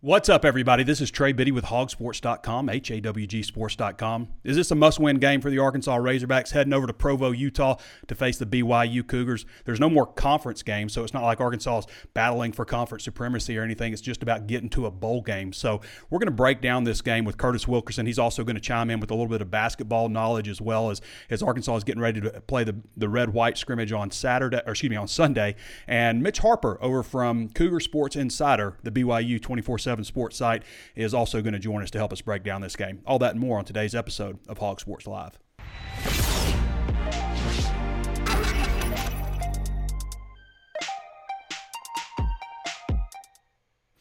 [0.00, 0.84] What's up, everybody?
[0.84, 4.28] This is Trey Biddy with hawgsports.com, H-A-W-G sports.com.
[4.44, 8.14] Is this a must-win game for the Arkansas Razorbacks heading over to Provo, Utah to
[8.14, 9.44] face the BYU Cougars?
[9.64, 13.58] There's no more conference games, so it's not like Arkansas is battling for conference supremacy
[13.58, 13.92] or anything.
[13.92, 15.52] It's just about getting to a bowl game.
[15.52, 15.80] So
[16.10, 18.06] we're going to break down this game with Curtis Wilkerson.
[18.06, 20.90] He's also going to chime in with a little bit of basketball knowledge as well
[20.90, 24.74] as, as Arkansas is getting ready to play the, the red-white scrimmage on Saturday, or
[24.74, 25.56] excuse me, on Sunday.
[25.88, 30.62] And Mitch Harper over from Cougar Sports Insider, the BYU 24 7 sports site,
[30.94, 33.00] is also going to join us to help us break down this game.
[33.06, 35.38] All that and more on today's episode of Hog Sports Live.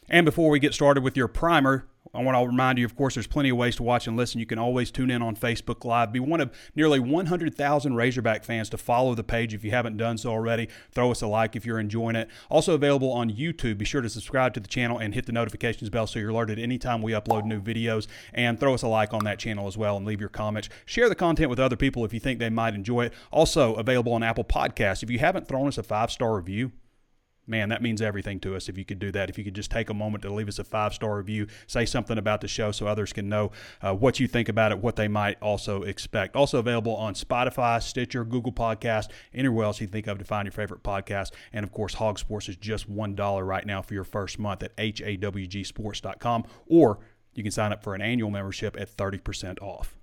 [0.09, 3.16] And before we get started with your primer, I want to remind you, of course,
[3.16, 4.39] there's plenty of ways to watch and listen.
[4.39, 6.11] You can always tune in on Facebook Live.
[6.11, 10.17] Be one of nearly 100,000 Razorback fans to follow the page if you haven't done
[10.17, 10.69] so already.
[10.91, 12.30] Throw us a like if you're enjoying it.
[12.49, 13.77] Also available on YouTube.
[13.77, 16.59] Be sure to subscribe to the channel and hit the notifications bell so you're alerted
[16.59, 18.08] anytime we upload new videos.
[18.33, 20.69] And throw us a like on that channel as well and leave your comments.
[20.86, 23.14] Share the content with other people if you think they might enjoy it.
[23.31, 25.03] Also available on Apple Podcasts.
[25.03, 26.71] If you haven't thrown us a five star review,
[27.47, 29.29] man, that means everything to us if you could do that.
[29.29, 31.85] If you could just take a moment to leave us a five star review, say
[31.85, 34.95] something about the show so others can know uh, what you think about it, what
[34.95, 36.35] they might also expect.
[36.35, 40.52] Also available on Spotify, Stitcher, Google Podcast, anywhere else you think of to find your
[40.52, 41.31] favorite podcast.
[41.53, 44.75] And of course, Hog Sports is just $1 right now for your first month at
[44.77, 46.99] hawgsports.com, or
[47.33, 49.97] you can sign up for an annual membership at 30% off.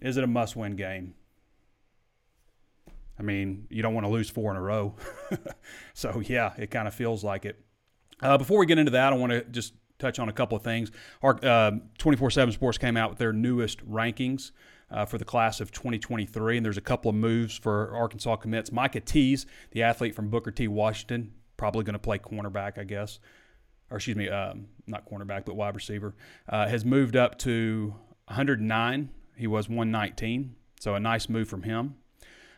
[0.00, 1.14] Is it a must win game?
[3.18, 4.94] I mean, you don't want to lose four in a row.
[5.94, 7.60] so, yeah, it kind of feels like it.
[8.20, 10.62] Uh, before we get into that, I want to just touch on a couple of
[10.62, 10.90] things.
[11.22, 14.50] Our uh, 24 7 Sports came out with their newest rankings.
[14.90, 18.70] Uh, for the class of 2023, and there's a couple of moves for Arkansas commits.
[18.70, 20.68] Micah Tease, the athlete from Booker T.
[20.68, 23.18] Washington, probably going to play cornerback, I guess,
[23.90, 26.14] or excuse me, um, not cornerback, but wide receiver,
[26.48, 27.94] uh, has moved up to
[28.26, 29.08] 109.
[29.36, 31.96] He was 119, so a nice move from him.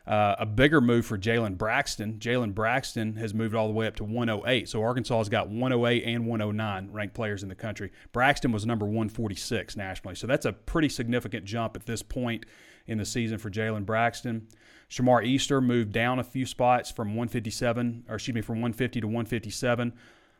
[0.07, 2.19] Uh, a bigger move for Jalen Braxton.
[2.21, 4.69] Jalen Braxton has moved all the way up to 108.
[4.69, 7.91] So Arkansas has got 108 and 109 ranked players in the country.
[8.13, 10.15] Braxton was number 146 nationally.
[10.15, 12.47] So that's a pretty significant jump at this point
[12.87, 14.47] in the season for Jalen Braxton.
[14.89, 19.07] Shamar Easter moved down a few spots from 157, or excuse me, from 150 to
[19.09, 19.93] 157.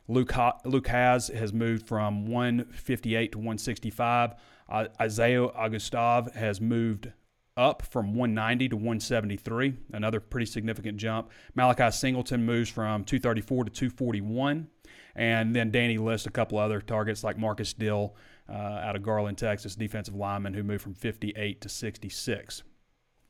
[0.07, 4.35] Luke, Luke Hasz has moved from 158 to 165.
[4.69, 7.11] Uh, Isaiah Augustave has moved
[7.57, 11.31] up from 190 to 173, another pretty significant jump.
[11.55, 14.67] Malachi Singleton moves from 234 to 241.
[15.15, 18.15] And then Danny lists a couple other targets like Marcus Dill
[18.47, 22.63] uh, out of Garland, Texas, defensive lineman who moved from 58 to 66.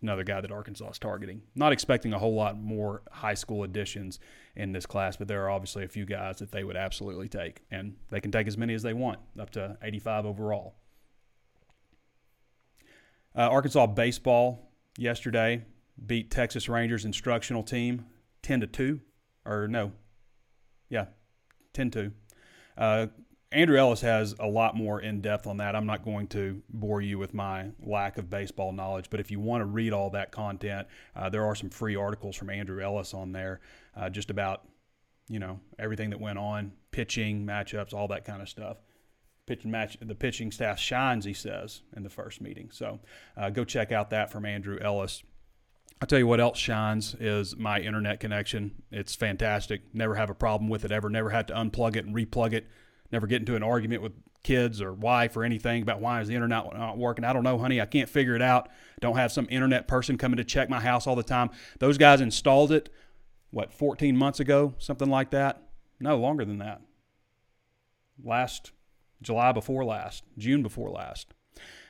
[0.02, 1.42] Another guy that Arkansas is targeting.
[1.56, 4.20] Not expecting a whole lot more high school additions
[4.56, 7.62] in this class, but there are obviously a few guys that they would absolutely take.
[7.72, 10.76] And they can take as many as they want, up to 85 overall.
[13.38, 15.64] Uh, Arkansas baseball yesterday
[16.08, 18.08] beat Texas Rangers instructional team
[18.42, 19.00] 10 to 2
[19.46, 19.92] or no.
[20.90, 21.06] Yeah,
[21.74, 22.12] 10 2.
[22.76, 23.08] Uh,
[23.52, 25.76] Andrew Ellis has a lot more in depth on that.
[25.76, 29.40] I'm not going to bore you with my lack of baseball knowledge, but if you
[29.40, 33.14] want to read all that content, uh, there are some free articles from Andrew Ellis
[33.14, 33.62] on there
[33.96, 34.64] uh, just about,
[35.30, 38.78] you know, everything that went on, pitching, matchups, all that kind of stuff
[39.66, 42.70] match the pitching staff shines he says in the first meeting.
[42.72, 43.00] So
[43.36, 45.24] uh, go check out that from andrew ellis.
[46.02, 48.84] I'll tell you what else shines is my internet connection.
[48.92, 49.82] It's fantastic.
[49.94, 51.10] Never have a problem with it ever.
[51.10, 52.68] Never had to unplug it and replug it.
[53.12, 54.12] Never get into an argument with
[54.44, 57.26] kids or wife or anything about why is the internet not working.
[57.26, 57.82] I don't know honey.
[57.82, 58.70] I can't figure it out.
[59.02, 61.50] Don't have some internet person coming to check my house all the time.
[61.80, 62.90] Those guys installed it
[63.52, 64.76] what 14 months ago?
[64.78, 65.64] Something like that.
[66.00, 66.82] No longer than that.
[68.24, 68.72] Last
[69.22, 71.34] July before last, June before last.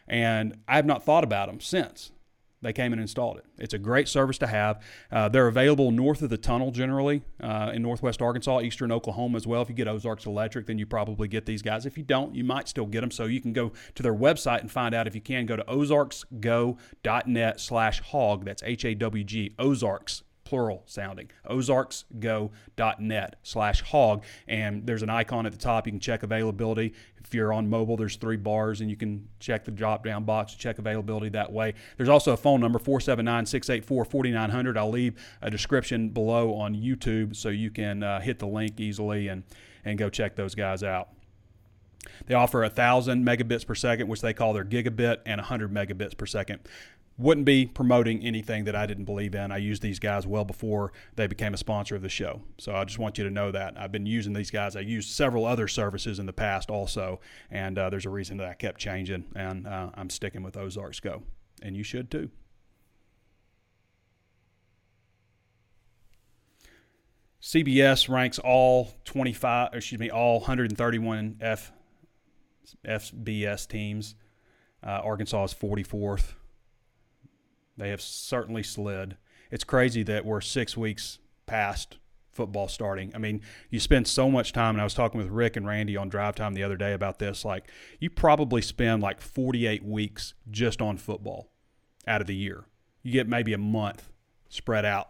[0.07, 2.11] And I have not thought about them since.
[2.59, 3.45] They came and installed it.
[3.59, 4.81] It's a great service to have.
[5.11, 9.45] Uh, they're available north of the tunnel generally uh, in northwest Arkansas, eastern Oklahoma as
[9.45, 9.61] well.
[9.61, 11.85] If you get Ozarks Electric, then you probably get these guys.
[11.85, 13.11] If you don't, you might still get them.
[13.11, 15.45] So you can go to their website and find out if you can.
[15.45, 18.45] Go to ozarksgo.net slash hog.
[18.45, 24.23] That's H A W G, Ozarks plural sounding, ozarksgo.net slash hog.
[24.47, 25.85] And there's an icon at the top.
[25.85, 26.93] You can check availability.
[27.21, 30.53] If you're on mobile, there's three bars and you can check the drop down box,
[30.53, 31.73] to check availability that way.
[31.97, 34.77] There's also a phone number, 479 684 4900.
[34.77, 39.27] I'll leave a description below on YouTube so you can uh, hit the link easily
[39.27, 39.43] and,
[39.83, 41.09] and go check those guys out.
[42.27, 46.25] They offer 1,000 megabits per second, which they call their gigabit, and 100 megabits per
[46.25, 46.61] second
[47.17, 49.51] wouldn't be promoting anything that I didn't believe in.
[49.51, 52.41] I used these guys well before they became a sponsor of the show.
[52.59, 53.75] So I just want you to know that.
[53.77, 54.75] I've been using these guys.
[54.75, 57.19] I used several other services in the past also,
[57.49, 60.99] and uh, there's a reason that I kept changing, and uh, I'm sticking with Ozarks
[60.99, 61.23] Go.
[61.63, 62.29] And you should too.
[67.41, 71.71] CBS ranks all 25, excuse me, all 131 F,
[72.85, 74.15] FBS teams.
[74.85, 76.33] Uh, Arkansas is 44th.
[77.77, 79.17] They have certainly slid.
[79.51, 81.97] It's crazy that we're six weeks past
[82.31, 83.11] football starting.
[83.15, 85.97] I mean, you spend so much time, and I was talking with Rick and Randy
[85.97, 87.43] on drive time the other day about this.
[87.43, 87.69] Like,
[87.99, 91.49] you probably spend like 48 weeks just on football
[92.07, 92.65] out of the year.
[93.03, 94.09] You get maybe a month
[94.49, 95.09] spread out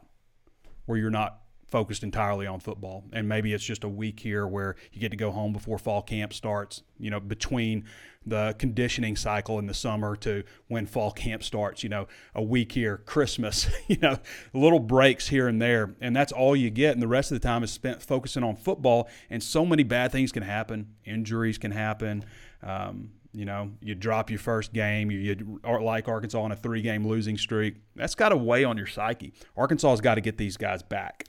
[0.86, 3.04] where you're not focused entirely on football.
[3.12, 6.02] And maybe it's just a week here where you get to go home before fall
[6.02, 7.86] camp starts, you know, between
[8.26, 12.72] the conditioning cycle in the summer to when fall camp starts, you know, a week
[12.72, 14.18] here, Christmas, you know,
[14.54, 15.96] little breaks here and there.
[16.00, 16.94] And that's all you get.
[16.94, 19.10] And the rest of the time is spent focusing on football.
[19.30, 20.96] And so many bad things can happen.
[21.06, 22.24] Injuries can happen.
[22.64, 26.56] Um, you know, you drop your first game, you, you are like Arkansas on a
[26.56, 27.76] three game losing streak.
[27.96, 29.34] That's got to weigh on your psyche.
[29.56, 31.26] Arkansas's got to get these guys back.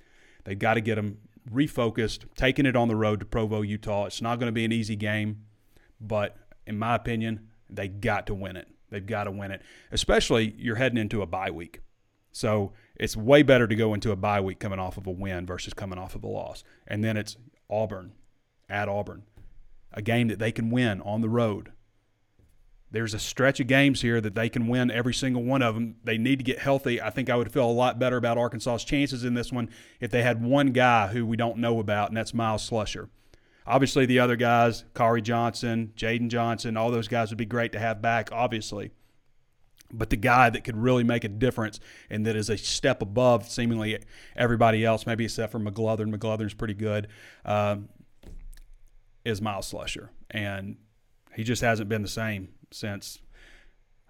[0.49, 1.19] They've got to get them
[1.53, 4.07] refocused, taking it on the road to Provo, Utah.
[4.07, 5.45] It's not going to be an easy game,
[6.01, 8.67] but in my opinion, they got to win it.
[8.89, 9.61] They've got to win it,
[9.93, 11.81] especially you're heading into a bye week.
[12.33, 15.45] So it's way better to go into a bye week coming off of a win
[15.45, 16.65] versus coming off of a loss.
[16.87, 17.37] And then it's
[17.69, 18.13] Auburn
[18.71, 19.25] at Auburn,
[19.93, 21.73] a game that they can win on the road.
[22.91, 25.97] There's a stretch of games here that they can win every single one of them.
[26.05, 27.03] They need to get healthy.
[27.03, 29.69] I think I would feel a lot better about Arkansas's chances in this one
[30.01, 33.09] if they had one guy who we don't know about, and that's Myles Slusher.
[33.67, 37.79] Obviously, the other guys, Khari Johnson, Jaden Johnson, all those guys would be great to
[37.79, 38.93] have back, obviously.
[39.93, 43.49] But the guy that could really make a difference and that is a step above
[43.49, 43.99] seemingly
[44.37, 47.09] everybody else, maybe except for McGlothern, McGlothern's pretty good,
[47.45, 47.91] um,
[49.25, 50.09] is Myles Slusher.
[50.31, 50.77] And
[51.35, 53.21] he just hasn't been the same since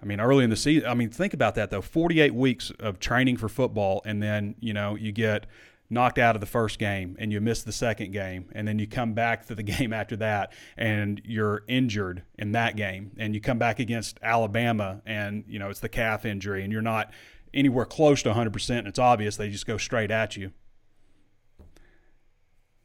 [0.01, 0.89] I mean, early in the season.
[0.89, 1.83] I mean, think about that though.
[1.83, 5.47] Forty-eight weeks of training for football, and then you know you get
[5.91, 8.87] knocked out of the first game, and you miss the second game, and then you
[8.87, 13.41] come back to the game after that, and you're injured in that game, and you
[13.41, 17.11] come back against Alabama, and you know it's the calf injury, and you're not
[17.55, 18.79] anywhere close to 100%.
[18.79, 20.53] And it's obvious they just go straight at you.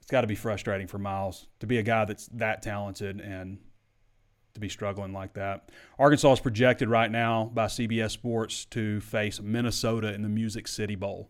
[0.01, 3.59] It's got to be frustrating for Myles to be a guy that's that talented and
[4.53, 5.69] to be struggling like that.
[5.97, 10.95] Arkansas is projected right now by CBS Sports to face Minnesota in the Music City
[10.95, 11.29] Bowl.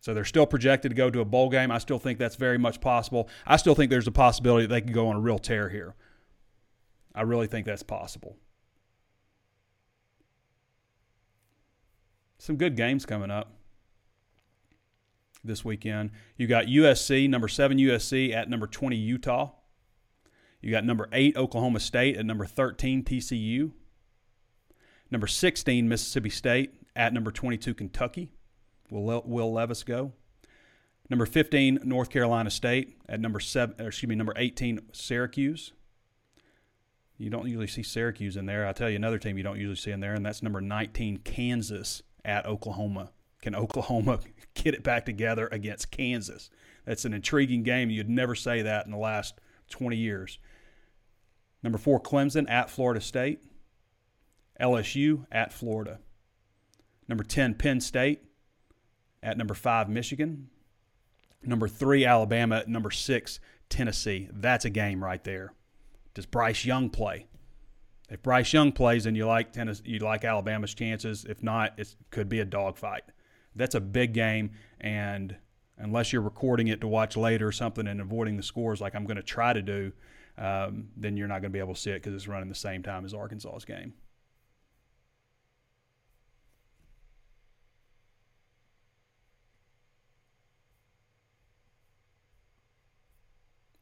[0.00, 1.72] So they're still projected to go to a bowl game.
[1.72, 3.28] I still think that's very much possible.
[3.46, 5.96] I still think there's a possibility that they can go on a real tear here.
[7.14, 8.36] I really think that's possible.
[12.38, 13.57] Some good games coming up
[15.44, 16.10] this weekend.
[16.36, 19.52] You got USC, number seven USC at number 20 Utah.
[20.60, 23.72] You got number eight Oklahoma State at number 13 TCU.
[25.10, 28.32] Number 16 Mississippi State at number 22 Kentucky.
[28.90, 30.12] Will Will Levis go?
[31.10, 33.74] Number 15 North Carolina State at number seven.
[33.78, 35.72] excuse me, number 18 Syracuse.
[37.16, 38.66] You don't usually see Syracuse in there.
[38.66, 41.18] I'll tell you another team you don't usually see in there, and that's number 19
[41.18, 43.10] Kansas at Oklahoma.
[43.40, 44.20] Can Oklahoma
[44.54, 46.50] get it back together against Kansas?
[46.84, 47.90] That's an intriguing game.
[47.90, 49.34] You'd never say that in the last
[49.70, 50.38] 20 years.
[51.62, 53.40] Number four, Clemson at Florida State.
[54.60, 55.98] LSU at Florida.
[57.08, 58.22] Number 10, Penn State
[59.22, 60.48] at number five, Michigan.
[61.42, 62.64] Number three, Alabama.
[62.66, 64.28] Number six, Tennessee.
[64.32, 65.52] That's a game right there.
[66.14, 67.26] Does Bryce Young play?
[68.10, 71.24] If Bryce Young plays, then you like Tennessee, you like Alabama's chances.
[71.24, 73.04] If not, it could be a dogfight
[73.58, 75.36] that's a big game, and
[75.76, 79.04] unless you're recording it to watch later or something and avoiding the scores like I'm
[79.04, 79.92] going to try to do,
[80.38, 82.54] um, then you're not going to be able to see it because it's running the
[82.54, 83.94] same time as Arkansas's game.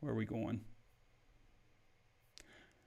[0.00, 0.60] Where are we going?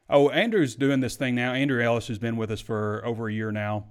[0.09, 1.53] Oh, Andrew's doing this thing now.
[1.53, 3.87] Andrew Ellis has been with us for over a year now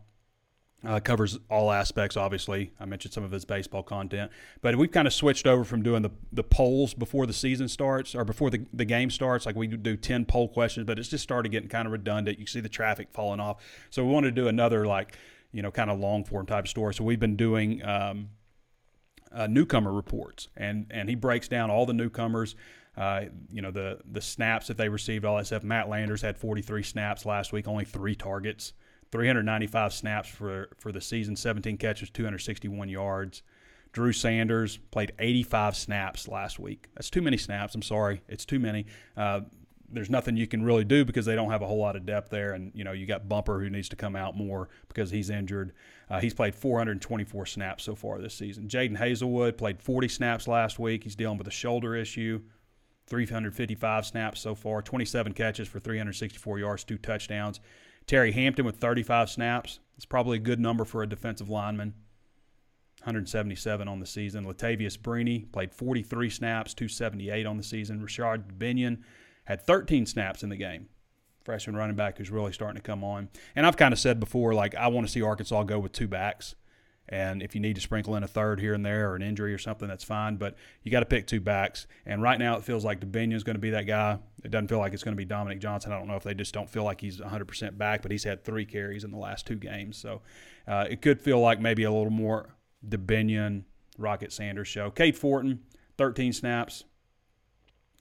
[0.85, 2.73] uh, covers all aspects, obviously.
[2.79, 4.31] I mentioned some of his baseball content.
[4.61, 8.15] But we've kind of switched over from doing the, the polls before the season starts
[8.15, 9.45] or before the, the game starts.
[9.45, 12.39] Like we do 10 poll questions, but it's just started getting kind of redundant.
[12.39, 13.61] You see the traffic falling off.
[13.91, 15.17] So we wanted to do another, like,
[15.53, 16.95] you know, kind of long form type story.
[16.95, 18.29] So we've been doing um,
[19.33, 22.55] uh, newcomer reports, and, and he breaks down all the newcomers.
[22.97, 25.63] Uh, you know the the snaps that they received, all that stuff.
[25.63, 28.73] Matt Landers had 43 snaps last week, only three targets,
[29.11, 33.43] 395 snaps for for the season, 17 catches, 261 yards.
[33.93, 36.89] Drew Sanders played 85 snaps last week.
[36.95, 37.75] That's too many snaps.
[37.75, 38.87] I'm sorry, it's too many.
[39.17, 39.41] Uh,
[39.91, 42.31] there's nothing you can really do because they don't have a whole lot of depth
[42.31, 45.31] there, and you know you got Bumper who needs to come out more because he's
[45.31, 45.73] injured.
[46.11, 48.69] Uh, he's played 424 snaps so far this season.
[48.69, 51.05] Jadon Haselwood played 40 snaps last week.
[51.05, 52.41] He's dealing with a shoulder issue.
[53.07, 57.59] 355 snaps so far, 27 catches for 364 yards, two touchdowns.
[58.09, 59.79] Terry Hampton with 35 snaps.
[59.97, 61.95] It's probably a good number for a defensive lineman.
[63.01, 64.45] 177 on the season.
[64.45, 68.03] Latavious Brini played 43 snaps, 278 on the season.
[68.03, 69.03] Rashod Binion
[69.45, 70.89] had 13 snaps in the game.
[71.45, 73.29] Freshman running back who's really starting to come on.
[73.55, 76.09] And I've kind of said before, like, I want to see Arkansas go with two
[76.09, 76.55] backs.
[77.11, 79.55] And if you need to sprinkle in a third here and there or an injury
[79.55, 80.37] or something, that's fine.
[80.37, 81.87] But you got to pick two backs.
[82.05, 84.19] And right now it feels like Dubinion is going to be that guy.
[84.45, 85.93] It doesn't feel like it's going to be Dominique Johnson.
[85.93, 88.45] I don't know if they just don't feel like he's 100% back, but he's had
[88.45, 89.97] three carries in the last two games.
[89.97, 90.23] So
[90.67, 93.65] uh, it could feel like maybe a little more the Dubinion,
[93.99, 94.91] Rocket Sanders show.
[94.91, 95.61] Cade Fortin,
[95.97, 96.85] 13 snaps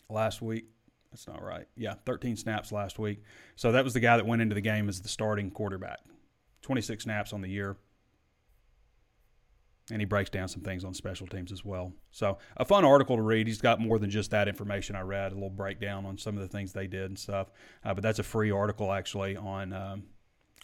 [0.10, 0.66] last week.
[1.12, 1.68] That's not right.
[1.76, 3.24] Yeah, 13 snaps last week.
[3.56, 6.00] So that was the guy that went into the game as the starting quarterback.
[6.62, 7.78] 26 snaps on the year
[9.92, 11.94] and he breaks down some things on special teams as well.
[12.12, 13.48] So a fun article to read.
[13.48, 15.32] He's got more than just that information I read.
[15.32, 17.52] A little breakdown on some of the things they did and stuff.
[17.86, 20.04] Uh, but that's a free article actually on um,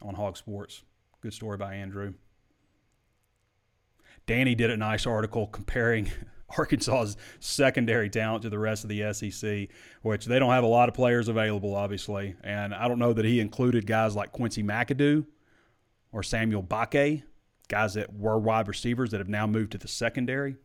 [0.01, 0.83] on Hog Sports.
[1.21, 2.13] Good story by Andrew.
[4.25, 6.11] Danny did a nice article comparing
[6.57, 9.69] Arkansas's secondary talent to the rest of the SEC,
[10.01, 12.35] which they don't have a lot of players available, obviously.
[12.43, 15.25] And I don't know that he included guys like Quincy McAdoo
[16.11, 17.23] or Samuel Mbake
[17.67, 20.55] guys that were wide receivers that have now moved to the secondary.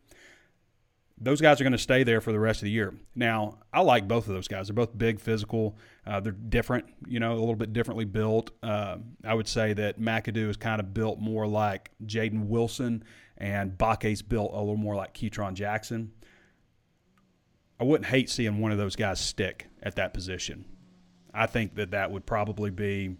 [1.21, 2.93] Those guys are going to stay there for the rest of the year.
[3.13, 4.67] Now, I like both of those guys.
[4.67, 5.77] They're both big, physical.
[6.07, 8.51] Uh, they're different, you know, a little bit differently built.
[8.63, 13.03] Uh, I would say that McAdoo is kind of built more like Jaden Wilson,
[13.37, 16.13] and Mbake's built a little more like Ketron Jackson.
[17.79, 20.65] I wouldn't hate seeing one of those guys stick at that position.
[21.33, 23.17] I think that that would probably be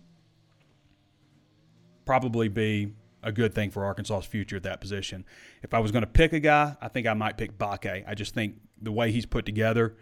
[2.05, 5.25] probably be a good thing for Arkansas's future at that position.
[5.61, 8.03] If I was going to pick a guy, I think I might pick Mbake.
[8.07, 9.97] I just think the way he's put together,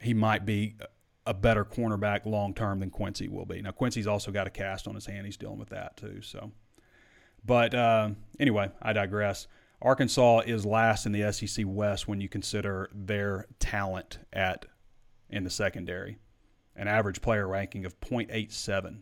[0.00, 0.76] he might be
[1.26, 3.62] a better cornerback long term than Quincy will be.
[3.62, 6.20] Now Quincy's also got a cast on his hand; he's dealing with that too.
[6.22, 6.52] So,
[7.44, 9.46] but uh, anyway, I digress.
[9.80, 14.66] Arkansas is last in the SEC West when you consider their talent at
[15.28, 16.18] in the secondary,
[16.76, 19.00] an average player ranking of .87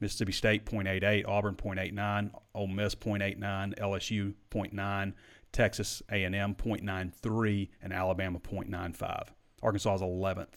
[0.00, 5.12] Mississippi State 0.88, Auburn 0.89, Ole Miss 0.89, LSU 0.9,
[5.52, 9.28] Texas A&M 0.93, and Alabama 0.95.
[9.62, 10.48] Arkansas is 11th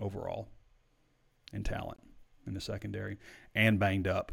[0.00, 0.48] overall
[1.52, 1.98] in talent
[2.46, 3.18] in the secondary
[3.54, 4.32] and banged up.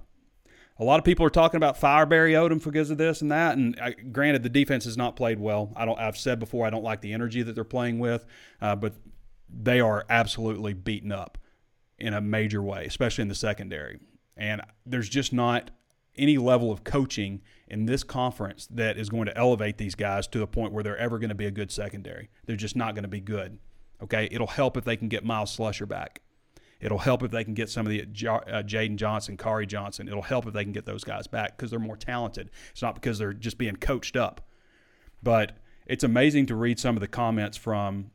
[0.79, 3.57] A lot of people are talking about fire Barry Odom because of this and that.
[3.57, 5.71] And I, granted, the defense has not played well.
[5.75, 5.99] I don't.
[5.99, 8.25] I've said before I don't like the energy that they're playing with,
[8.59, 8.93] uh, but
[9.47, 11.37] they are absolutely beaten up
[11.99, 13.99] in a major way, especially in the secondary.
[14.35, 15.71] And there's just not
[16.15, 20.39] any level of coaching in this conference that is going to elevate these guys to
[20.39, 22.29] the point where they're ever going to be a good secondary.
[22.45, 23.59] They're just not going to be good.
[24.01, 26.21] Okay, it'll help if they can get Myles Slusher back.
[26.79, 30.09] It'll help if they can get some of the uh, Jaden Johnson, Khari Johnson.
[30.09, 32.51] It'll help if they can get those guys back because they're more talented.
[32.71, 34.41] It's not because they're just being coached up.
[35.23, 35.53] But
[35.85, 38.11] it's amazing to read some of the comments from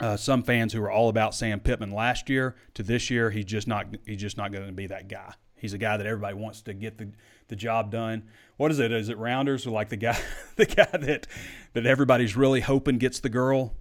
[0.00, 3.44] uh, some fans who were all about Sam Pittman last year to this year, he's
[3.44, 5.34] just not he's just not going to be that guy.
[5.56, 7.12] He's a guy that everybody wants to get the,
[7.48, 8.24] the job done.
[8.56, 8.92] What is it?
[8.92, 10.18] Is it Rounders or like the guy
[10.56, 11.26] the guy that
[11.72, 13.74] that everybody's really hoping gets the girl?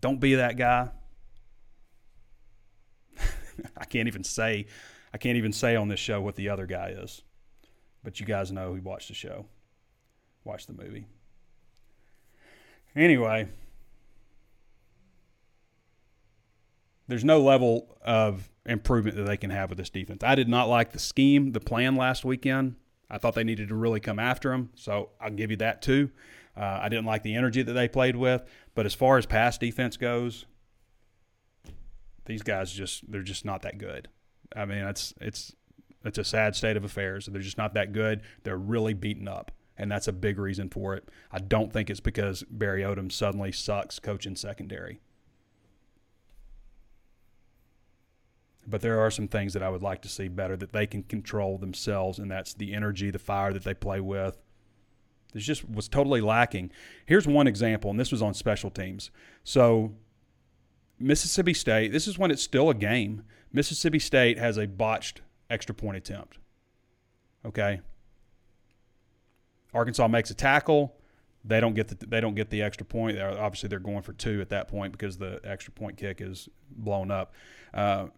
[0.00, 0.90] Don't be that guy.
[3.76, 4.66] I can't even say
[5.12, 7.22] I can't even say on this show what the other guy is.
[8.02, 9.46] But you guys know who watched the show.
[10.44, 11.06] Watch the movie.
[12.96, 13.48] Anyway,
[17.10, 20.22] there's no level of improvement that they can have with this defense.
[20.22, 22.76] I did not like the scheme, the plan last weekend.
[23.10, 26.10] I thought they needed to really come after them, so I'll give you that too.
[26.56, 28.44] Uh, I didn't like the energy that they played with.
[28.74, 30.46] But as far as pass defense goes,
[32.26, 34.08] these guys just they're just not that good.
[34.54, 35.54] I mean, it's it's
[36.04, 37.26] it's a sad state of affairs.
[37.26, 38.22] They're just not that good.
[38.44, 41.08] They're really beaten up, and that's a big reason for it.
[41.32, 45.00] I don't think it's because Barry Odom suddenly sucks coaching secondary.
[48.66, 51.02] But there are some things that I would like to see better that they can
[51.02, 54.38] control themselves, and that's the energy, the fire that they play with.
[55.34, 56.70] It just was totally lacking.
[57.06, 59.10] Here's one example, and this was on special teams.
[59.44, 59.94] So,
[60.98, 63.24] Mississippi State, this is when it's still a game.
[63.52, 66.38] Mississippi State has a botched extra point attempt.
[67.44, 67.80] Okay.
[69.72, 70.96] Arkansas makes a tackle.
[71.44, 73.16] They don't get the they don't get the extra point.
[73.16, 76.48] They're, obviously, they're going for two at that point because the extra point kick is
[76.70, 77.34] blown up.
[77.72, 78.08] Uh,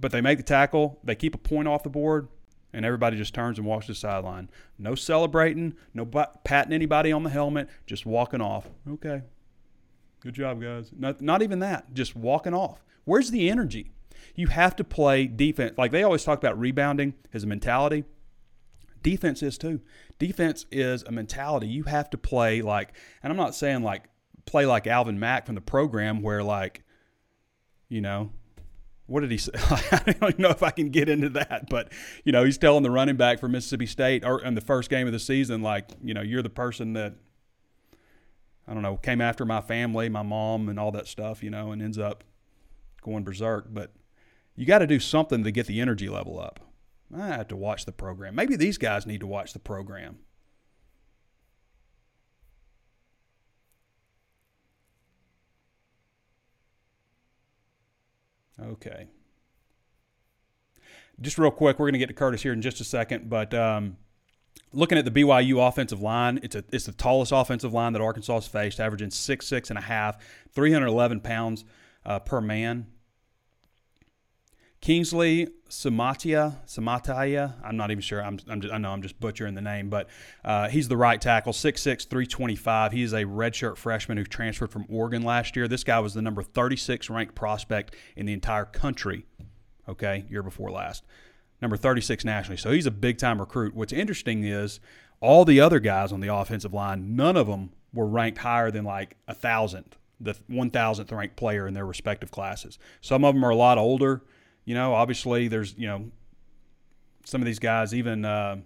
[0.00, 0.98] but they make the tackle.
[1.04, 2.28] They keep a point off the board,
[2.72, 4.50] and everybody just turns and walks to the sideline.
[4.78, 5.74] No celebrating.
[5.92, 7.68] No patting anybody on the helmet.
[7.86, 8.68] Just walking off.
[8.88, 9.22] Okay.
[10.20, 10.90] Good job, guys.
[10.96, 11.92] Not, not even that.
[11.94, 12.84] Just walking off.
[13.04, 13.92] Where's the energy?
[14.34, 15.76] You have to play defense.
[15.78, 18.04] Like they always talk about rebounding as a mentality.
[19.02, 19.80] Defense is too.
[20.18, 21.66] Defense is a mentality.
[21.66, 24.04] You have to play like, and I'm not saying like
[24.44, 26.82] play like Alvin Mack from the program where like,
[27.88, 28.30] you know,
[29.10, 29.50] what did he say?
[29.58, 31.92] I don't know if I can get into that, but
[32.24, 35.08] you know, he's telling the running back for Mississippi State or in the first game
[35.08, 37.14] of the season, like, you know, you're the person that
[38.68, 41.72] I don't know, came after my family, my mom, and all that stuff, you know,
[41.72, 42.22] and ends up
[43.02, 43.66] going berserk.
[43.68, 43.92] But
[44.54, 46.60] you got to do something to get the energy level up.
[47.12, 48.36] I have to watch the program.
[48.36, 50.20] Maybe these guys need to watch the program.
[58.62, 59.08] Okay.
[61.20, 63.52] Just real quick, we're going to get to Curtis here in just a second, but
[63.52, 63.96] um,
[64.72, 68.34] looking at the BYU offensive line, it's a it's the tallest offensive line that Arkansas
[68.34, 70.16] has faced, averaging six six and a half,
[70.52, 71.64] 311 pounds
[72.06, 72.86] uh, per man.
[74.80, 78.24] Kingsley Suamataia, Suamataia, I'm not even sure.
[78.24, 80.08] I'm, I'm just, I know I'm just butchering the name, but
[80.44, 82.92] uh, he's the right tackle, 6'6", 325.
[82.92, 85.68] He is a redshirt freshman who transferred from Oregon last year.
[85.68, 89.26] This guy was the number 36 ranked prospect in the entire country,
[89.86, 91.04] okay, year before last.
[91.60, 92.56] Number 36 nationally.
[92.56, 93.74] So he's a big time recruit.
[93.74, 94.80] What's interesting is
[95.20, 98.84] all the other guys on the offensive line, none of them were ranked higher than
[98.84, 102.78] like a thousandth, the 1,000th ranked player in their respective classes.
[103.02, 104.22] Some of them are a lot older
[104.64, 106.10] you know, obviously there's, you know,
[107.24, 108.56] some of these guys, even uh,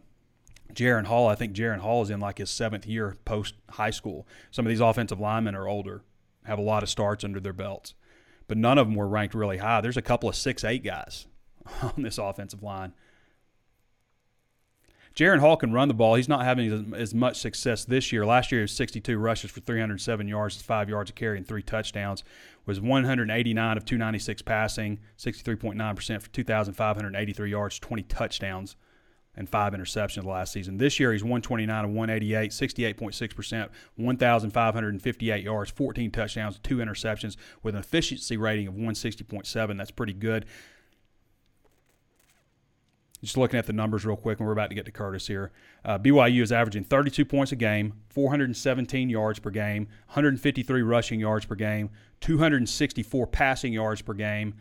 [0.73, 4.27] Jaren Hall, I think Jaren Hall is in like his seventh year post high school.
[4.51, 6.03] Some of these offensive linemen are older,
[6.45, 7.95] have a lot of starts under their belts,
[8.49, 9.81] but none of them were ranked really high.
[9.81, 11.27] There's a couple of six eight guys
[11.83, 12.93] on this offensive line
[15.15, 16.17] Jaren Hall can run the ball.
[16.17, 18.27] He's not having as much success this year.
[18.27, 21.63] Last year, he was 62 rushes for 307 yards, five yards of carry, and three
[21.63, 22.25] touchdowns.
[22.67, 28.75] Was 189 of 296 passing, 63.9% for 2,583 yards, 20 touchdowns,
[29.37, 30.79] and five interceptions last season.
[30.79, 37.81] This year, he's 129 of 188, 68.6%, 1,558 yards, 14 touchdowns, two interceptions, with an
[37.81, 39.77] efficiency rating of 160.7.
[39.77, 40.47] That's pretty good.
[43.25, 45.51] Just looking at the numbers real quick, and we're about to get to Curtis here.
[45.83, 51.47] Uh, BYU is averaging 32 points a game, 417 yards per game, 153 rushing yards
[51.47, 51.89] per game,
[52.21, 54.55] 264 passing yards per game.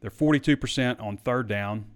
[0.00, 1.86] They're 42% on third down.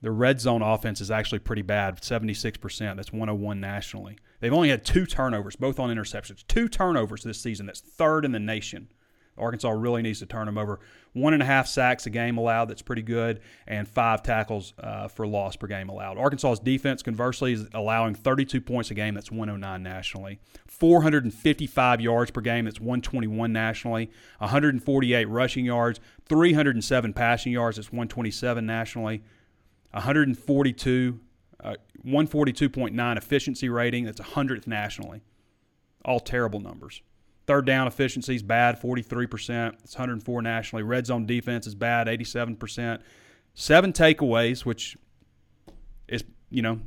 [0.00, 2.96] Their red zone offense is actually pretty bad, 76%.
[2.96, 4.18] That's 101 nationally.
[4.38, 6.46] They've only had two turnovers, both on interceptions.
[6.46, 7.66] Two turnovers this season.
[7.66, 8.88] That's third in the nation.
[9.36, 10.80] Arkansas really needs to turn them over.
[11.12, 15.08] One and a half sacks a game allowed, that's pretty good, and five tackles uh,
[15.08, 16.18] for loss per game allowed.
[16.18, 20.40] Arkansas's defense, conversely, is allowing 32 points a game, that's 109 nationally.
[20.66, 24.10] 455 yards per game, that's 121 nationally.
[24.38, 29.22] 148 rushing yards, 307 passing yards, that's 127 nationally.
[29.92, 31.20] 142,
[31.62, 35.22] uh, 142.9 efficiency rating, that's 100th nationally.
[36.04, 37.02] All terrible numbers.
[37.46, 39.74] Third down efficiency is bad, 43%.
[39.84, 40.82] It's 104 nationally.
[40.82, 43.00] Red zone defense is bad, 87%.
[43.54, 44.96] Seven takeaways, which
[46.08, 46.80] is, you know,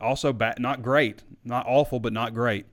[0.00, 2.66] also bad, not great, not awful, but not great.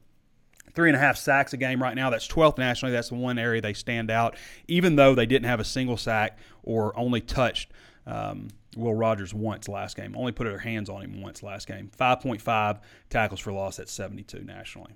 [0.76, 2.10] Three and a half sacks a game right now.
[2.10, 2.94] That's 12th nationally.
[2.94, 6.38] That's the one area they stand out, even though they didn't have a single sack
[6.64, 7.72] or only touched
[8.08, 10.16] um, Will Rogers once last game.
[10.18, 11.92] Only put their hands on him once last game.
[11.98, 13.78] 5.5 tackles for loss.
[13.78, 14.94] That's 72 nationally.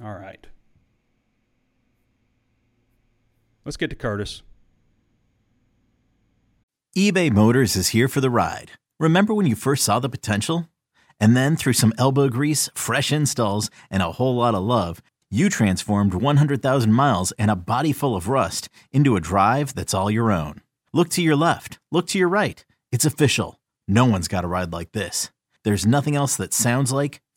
[0.00, 0.46] All right.
[3.64, 4.42] Let's get to Curtis.
[6.96, 8.72] eBay Motors is here for the ride.
[8.98, 10.68] Remember when you first saw the potential?
[11.20, 15.00] And then through some elbow grease, fresh installs, and a whole lot of love,
[15.30, 20.10] you transformed 100,000 miles and a body full of rust into a drive that's all
[20.10, 20.60] your own.
[20.92, 22.64] Look to your left, look to your right.
[22.90, 23.58] It's official.
[23.88, 25.30] No one's got a ride like this.
[25.64, 27.22] There's nothing else that sounds like,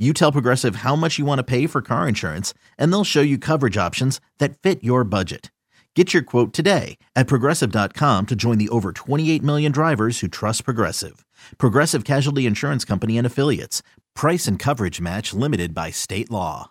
[0.00, 3.20] You tell Progressive how much you want to pay for car insurance, and they'll show
[3.20, 5.52] you coverage options that fit your budget.
[5.94, 10.64] Get your quote today at progressive.com to join the over 28 million drivers who trust
[10.64, 11.26] Progressive.
[11.58, 13.82] Progressive Casualty Insurance Company and Affiliates.
[14.14, 16.70] Price and coverage match limited by state law.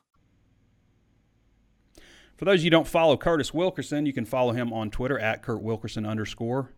[2.35, 5.19] For those of you who don't follow Curtis Wilkerson, you can follow him on Twitter
[5.19, 6.71] at Kurt Wilkerson underscore.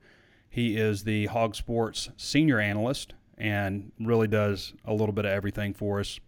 [0.49, 5.73] He is the Hog Sports senior analyst and really does a little bit of everything
[5.73, 6.19] for us.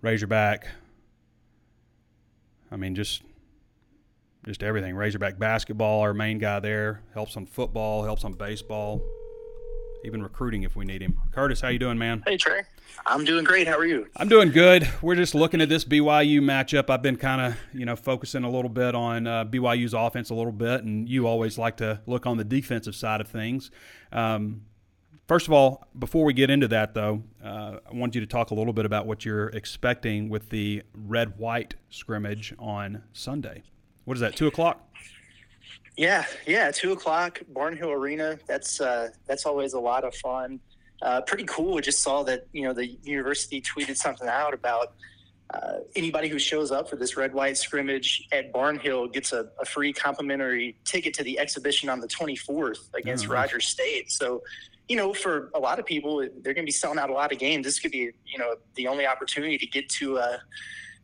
[0.00, 0.68] Razorback.
[2.70, 3.22] I mean, just
[4.44, 4.94] just everything.
[4.94, 9.02] Razorback basketball, our main guy there, helps on football, helps on baseball,
[10.04, 11.18] even recruiting if we need him.
[11.32, 12.22] Curtis, how you doing, man?
[12.26, 12.62] Hey Trey,
[13.06, 13.66] I'm doing great.
[13.66, 14.06] How are you?
[14.16, 14.88] I'm doing good.
[15.02, 16.90] We're just looking at this BYU matchup.
[16.90, 20.34] I've been kind of you know focusing a little bit on uh, BYU's offense a
[20.34, 23.70] little bit, and you always like to look on the defensive side of things.
[24.12, 24.62] Um,
[25.28, 28.50] First of all, before we get into that, though, uh, I want you to talk
[28.50, 33.62] a little bit about what you're expecting with the red white scrimmage on Sunday.
[34.06, 34.88] What is that, 2 o'clock?
[35.98, 38.38] Yeah, yeah, 2 o'clock, Barnhill Arena.
[38.46, 40.60] That's, uh, that's always a lot of fun.
[41.02, 41.74] Uh, pretty cool.
[41.74, 44.94] We just saw that, you know, the university tweeted something out about
[45.52, 49.64] uh, anybody who shows up for this red white scrimmage at Barnhill gets a, a,
[49.64, 54.12] free complimentary ticket to the exhibition on the 24th against oh, Rogers State.
[54.12, 54.42] So
[54.88, 57.30] you know, for a lot of people, they're going to be selling out a lot
[57.30, 57.64] of games.
[57.64, 60.38] This could be, you know, the only opportunity to get to uh,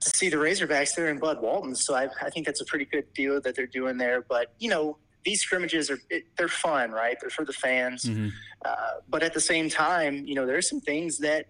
[0.00, 1.74] to see the Razorbacks there in Bud Walton.
[1.74, 4.22] So I, I think that's a pretty good deal that they're doing there.
[4.22, 7.16] But you know, these scrimmages are it, they're fun, right?
[7.20, 8.04] They're for the fans.
[8.04, 8.28] Mm-hmm.
[8.64, 8.74] Uh,
[9.08, 11.48] but at the same time, you know, there's some things that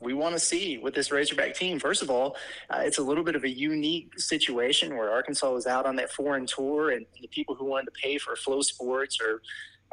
[0.00, 1.78] we want to see with this Razorback team.
[1.78, 2.36] First of all,
[2.68, 6.12] uh, it's a little bit of a unique situation where Arkansas was out on that
[6.12, 9.40] foreign tour, and, and the people who wanted to pay for FloSports or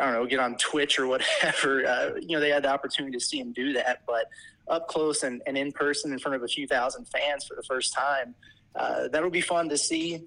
[0.01, 1.85] I don't know, get on Twitch or whatever.
[1.91, 4.25] Uh, you know, they had the opportunity to see him do that, but
[4.67, 7.63] up close and, and in person in front of a few thousand fans for the
[7.63, 8.33] first time,
[8.75, 10.23] uh, that'll be fun to see.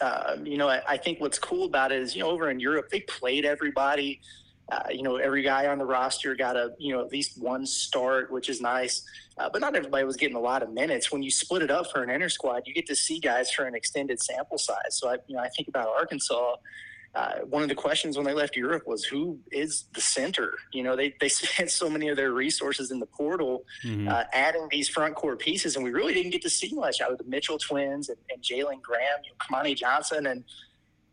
[0.00, 2.60] Uh, you know, I, I, think what's cool about it is, you know, over in
[2.60, 4.20] Europe, they played everybody.
[4.70, 7.66] Uh, you know, every guy on the roster got a, you know, at least one
[7.66, 9.02] start, which is nice.
[9.36, 11.10] Uh, but not everybody was getting a lot of minutes.
[11.10, 13.64] When you split it up for an inter squad, you get to see guys for
[13.64, 14.76] an extended sample size.
[14.90, 16.56] So I, you know, I think about Arkansas
[17.14, 20.54] uh, one of the questions when they left Europe was who is the center?
[20.72, 24.08] You know, they, they spent so many of their resources in the portal mm-hmm.
[24.08, 27.12] uh, adding these front court pieces, and we really didn't get to see much out
[27.12, 30.44] of the Mitchell twins and, and Jalen Graham, you know, Kamani Johnson, and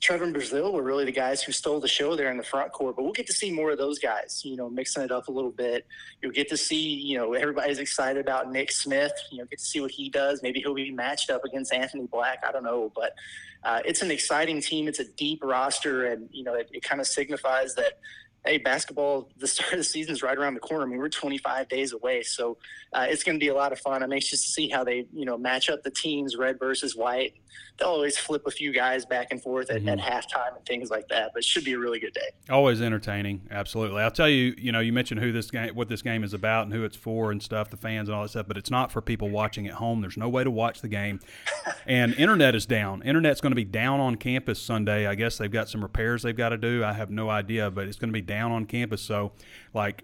[0.02, 2.96] Trevon Brazile were really the guys who stole the show there in the front court.
[2.96, 5.32] But we'll get to see more of those guys, you know, mixing it up a
[5.32, 5.86] little bit.
[6.22, 9.12] You'll get to see, you know, everybody's excited about Nick Smith.
[9.30, 10.42] You know, get to see what he does.
[10.42, 12.40] Maybe he'll be matched up against Anthony Black.
[12.48, 12.94] I don't know.
[12.96, 13.14] But
[13.64, 14.88] uh, it's an exciting team.
[14.88, 18.00] It's a deep roster, and you know it, it kind of signifies that
[18.46, 20.86] hey, basketball, the start of the season is right around the corner.
[20.86, 22.58] I mean, we're 25 days away, so
[22.94, 24.02] uh, it's going to be a lot of fun.
[24.02, 27.34] I'm anxious to see how they, you know, match up the teams, red versus white.
[27.80, 29.90] They'll always flip a few guys back and forth at, mm-hmm.
[29.90, 32.30] at halftime and things like that, but it should be a really good day.
[32.50, 34.02] Always entertaining, absolutely.
[34.02, 36.64] I'll tell you, you know, you mentioned who this game, what this game is about,
[36.64, 38.48] and who it's for, and stuff, the fans and all that stuff.
[38.48, 40.02] But it's not for people watching at home.
[40.02, 41.20] There's no way to watch the game,
[41.86, 43.02] and internet is down.
[43.04, 45.08] Internet's going to be down on campus Sunday.
[45.08, 46.84] I guess they've got some repairs they've got to do.
[46.84, 49.02] I have no idea, but it's going to be down on campus.
[49.02, 49.32] So,
[49.74, 50.04] like,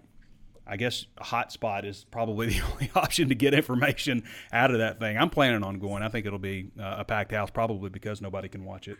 [0.66, 4.98] I guess a hotspot is probably the only option to get information out of that
[4.98, 5.16] thing.
[5.16, 6.02] I'm planning on going.
[6.02, 8.98] I think it'll be uh, a packed house, probably because nobody can watch it.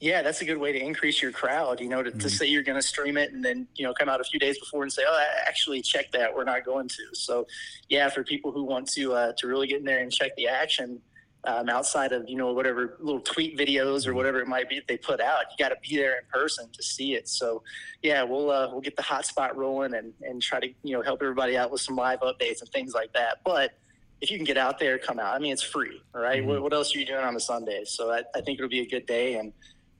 [0.00, 1.80] yeah, that's a good way to increase your crowd.
[1.80, 2.18] You know, to, mm-hmm.
[2.20, 4.38] to say you're going to stream it and then you know come out a few
[4.38, 6.34] days before and say, oh, actually check that.
[6.34, 7.04] We're not going to.
[7.14, 7.46] So,
[7.88, 10.48] yeah, for people who want to uh, to really get in there and check the
[10.48, 11.00] action.
[11.46, 14.16] Um, outside of you know whatever little tweet videos or mm-hmm.
[14.16, 16.68] whatever it might be that they put out, you got to be there in person
[16.72, 17.28] to see it.
[17.28, 17.62] So,
[18.02, 21.22] yeah, we'll uh, we'll get the hotspot rolling and and try to you know help
[21.22, 23.38] everybody out with some live updates and things like that.
[23.44, 23.78] But
[24.20, 25.34] if you can get out there, come out.
[25.34, 26.40] I mean, it's free, all right?
[26.40, 26.48] mm-hmm.
[26.48, 27.84] what, what, else are you doing on a Sunday?
[27.84, 29.34] So I, I think it'll be a good day.
[29.34, 29.52] And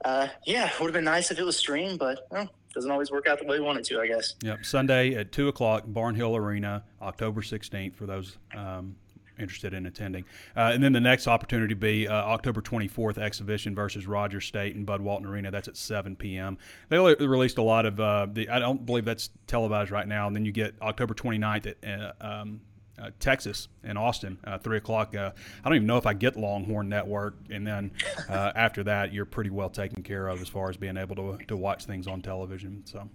[0.04, 3.10] uh, yeah, it would have been nice if it was streamed, but well, doesn't always
[3.10, 4.34] work out the way we want it to, I guess.
[4.42, 4.64] Yep.
[4.64, 8.96] Sunday at 2 o'clock, Barnhill Arena, October 16th, for those um,
[9.38, 10.24] interested in attending.
[10.56, 14.86] Uh, and then the next opportunity be uh, October 24th, exhibition versus Roger State and
[14.86, 15.50] Bud Walton Arena.
[15.50, 16.58] That's at 7 p.m.
[16.88, 18.48] They released a lot of uh, the.
[18.48, 20.26] I don't believe that's televised right now.
[20.26, 22.00] And then you get October 29th at.
[22.00, 22.60] Uh, um,
[22.98, 25.14] uh, Texas in Austin, uh, three o'clock.
[25.14, 25.30] Uh,
[25.62, 27.90] I don't even know if I get Longhorn Network, and then
[28.28, 31.44] uh, after that, you're pretty well taken care of as far as being able to
[31.46, 32.82] to watch things on television.
[32.86, 33.08] So,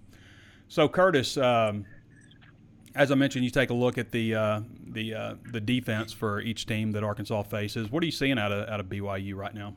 [0.67, 1.85] so Curtis, um,
[2.95, 6.41] as I mentioned, you take a look at the uh, the uh, the defense for
[6.41, 7.91] each team that Arkansas faces.
[7.91, 9.75] What are you seeing out of out of BYU right now?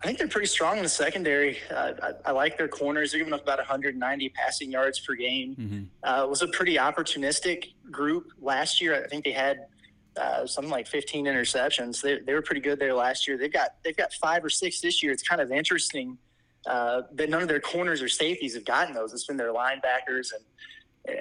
[0.00, 1.58] I think they're pretty strong in the secondary.
[1.70, 3.10] Uh, I, I, like their corners.
[3.10, 5.56] They're giving up about 190 passing yards per game.
[5.56, 5.82] Mm-hmm.
[6.04, 8.94] Uh, it was a pretty opportunistic group last year.
[8.94, 9.66] I think they had
[10.16, 12.00] uh, something like 15 interceptions.
[12.00, 13.36] They, they were pretty good there last year.
[13.36, 15.10] They've got they've got five or six this year.
[15.10, 16.16] It's kind of interesting
[16.66, 19.12] uh, that none of their corners or safeties have gotten those.
[19.12, 20.44] It's been their linebackers and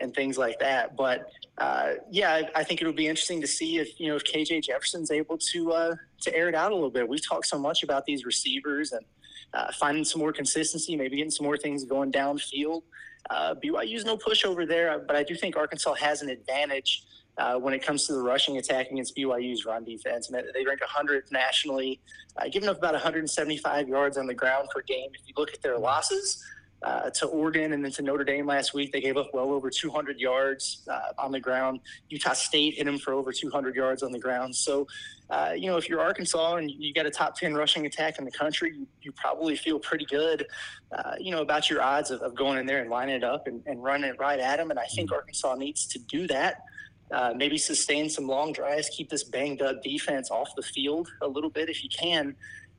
[0.02, 0.96] and things like that.
[0.96, 4.24] But uh, yeah, I, I, think it'll be interesting to see if you know if
[4.24, 7.08] KJ Jefferson's able to uh, to air it out a little bit.
[7.08, 9.06] We've talked so much about these receivers and
[9.54, 12.84] uh, finding some more consistency, maybe getting some more things going downfield.
[13.30, 17.04] Uh, BYU's no pushover there, but I do think Arkansas has an advantage.
[17.40, 20.80] Uh, when it comes to the rushing attack against BYU's run defense, and they rank
[20.82, 22.00] 100th nationally,
[22.38, 25.12] uh, giving up about 175 yards on the ground per game.
[25.14, 26.44] If you look at their losses,
[26.84, 28.92] uh, to Oregon and then to Notre Dame last week.
[28.92, 31.80] They gave up well over 200 yards uh, on the ground.
[32.10, 34.56] Utah State hit them for over 200 yards on the ground.
[34.56, 34.88] So,
[35.30, 38.26] uh, you know, if you're Arkansas and you got a top 10 rushing attack in
[38.26, 40.46] the country, you, probably feel pretty good,
[40.92, 43.48] uh, you know, about your odds of, of, going in there and lining it up
[43.48, 44.70] and, and running it right at them.
[44.70, 46.62] And I think Arkansas needs to do that.
[47.10, 51.28] Uh, maybe sustain some long drives, keep this banged up defense off the field a
[51.28, 52.36] little bit if you can.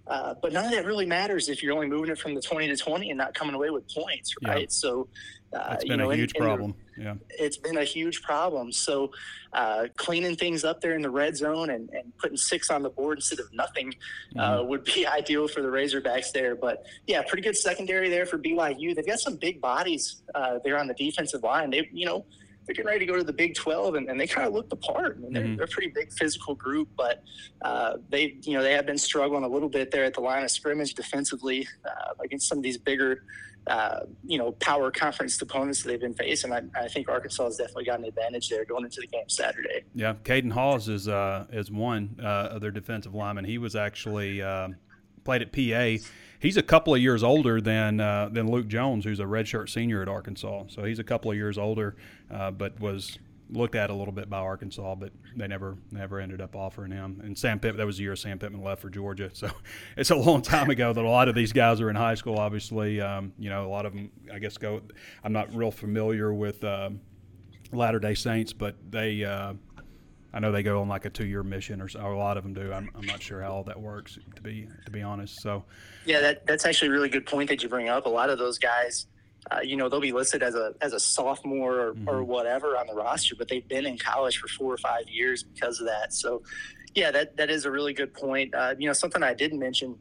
[0.09, 2.69] Uh, but none of that really matters if you're only moving it from the 20
[2.69, 4.63] to 20 and not coming away with points, right?
[4.63, 4.67] Yeah.
[4.69, 5.09] So,
[5.53, 6.75] uh, it's been you know, a huge and, problem.
[6.97, 8.73] And yeah, it's been a huge problem.
[8.73, 9.11] So,
[9.53, 12.91] uh, cleaning things up there in the red zone and, and putting six on the
[12.91, 13.95] board instead of nothing
[14.37, 14.69] uh, mm-hmm.
[14.69, 16.57] would be ideal for the Razorbacks there.
[16.57, 18.95] But yeah, pretty good secondary there for BYU.
[18.95, 21.71] They've got some big bodies uh, there on the defensive line.
[21.71, 22.25] They, you know
[22.69, 24.69] they're getting ready to go to the Big 12, and, and they kind of look
[24.69, 25.17] the part.
[25.17, 25.57] I mean, they're, mm-hmm.
[25.57, 27.23] they're, a pretty big physical group, but
[27.63, 30.45] uh, they, you know, they have been struggling a little bit there at the line
[30.45, 33.25] of scrimmage defensively uh, against some of these bigger,
[33.69, 36.53] uh, you know, power conference opponents that they've been facing.
[36.53, 39.85] I, I, think Arkansas has definitely got an advantage there going into the game Saturday.
[39.95, 43.47] Yeah, Caden Haws is uh, is one uh, of their defensive linemen.
[43.47, 44.69] He was actually uh,
[45.25, 46.05] played at PA
[46.39, 50.03] he's a couple of years older than uh, than Luke Jones, who's a redshirt senior
[50.03, 50.65] at Arkansas.
[50.69, 51.97] So he's a couple of years older,
[52.31, 53.19] uh, but was
[53.51, 57.21] looked at a little bit by Arkansas, but they never never ended up offering him.
[57.25, 59.31] And Sam Pittman, that was the year Sam Pittman left for Georgia.
[59.39, 59.51] So
[59.97, 62.39] it's a long time ago that a lot of these guys are in high school.
[62.39, 64.81] Obviously, um, you know, a lot of them, I guess, go.
[65.23, 66.91] I'm not real familiar with uh,
[67.73, 69.25] Latter Day Saints, but they.
[69.25, 69.55] Uh,
[70.33, 72.53] I know they go on like a two-year mission, or, or a lot of them
[72.53, 72.71] do.
[72.73, 75.41] I'm, I'm not sure how all that works, to be to be honest.
[75.41, 75.65] So,
[76.05, 78.05] yeah, that, that's actually a really good point that you bring up.
[78.05, 79.07] A lot of those guys,
[79.51, 82.09] uh, you know, they'll be listed as a as a sophomore or, mm-hmm.
[82.09, 85.43] or whatever on the roster, but they've been in college for four or five years
[85.43, 86.13] because of that.
[86.13, 86.43] So,
[86.95, 88.55] yeah, that that is a really good point.
[88.55, 89.97] Uh, you know, something I didn't mention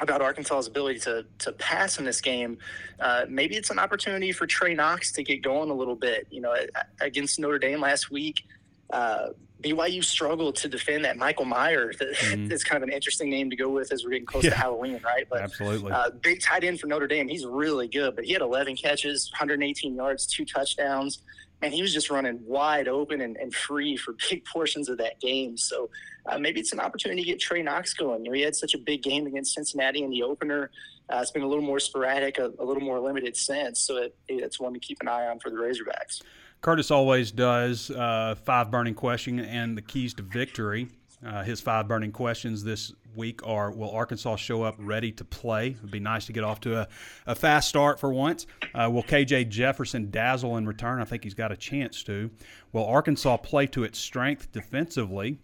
[0.00, 2.58] about Arkansas's ability to to pass in this game.
[3.00, 6.26] Uh, maybe it's an opportunity for Trey Knox to get going a little bit.
[6.30, 6.54] You know,
[7.00, 8.44] against Notre Dame last week,
[8.90, 9.28] uh,
[9.62, 11.92] BYU struggled to defend that Michael Mayer.
[11.92, 12.52] Mm-hmm.
[12.52, 14.50] It's kind of an interesting name to go with as we're getting close yeah.
[14.50, 15.26] to Halloween, right?
[15.28, 17.28] But absolutely, uh, big tight end for Notre Dame.
[17.28, 21.22] He's really good, but he had 11 catches, 118 yards, two touchdowns,
[21.62, 25.20] and he was just running wide open and, and free for big portions of that
[25.20, 25.56] game.
[25.56, 25.88] So
[26.26, 28.24] uh, maybe it's an opportunity to get Trey Knox going.
[28.24, 30.70] You know, he had such a big game against Cincinnati in the opener.
[31.08, 33.80] Uh, it's been a little more sporadic, a, a little more limited since.
[33.80, 36.20] So it, it's one to keep an eye on for the Razorbacks.
[36.66, 40.88] Curtis always does uh, five burning question and the keys to victory.
[41.24, 45.68] Uh, his five burning questions this week are Will Arkansas show up ready to play?
[45.68, 46.88] It would be nice to get off to a,
[47.28, 48.48] a fast start for once.
[48.74, 51.00] Uh, will KJ Jefferson dazzle in return?
[51.00, 52.32] I think he's got a chance to.
[52.72, 55.38] Will Arkansas play to its strength defensively?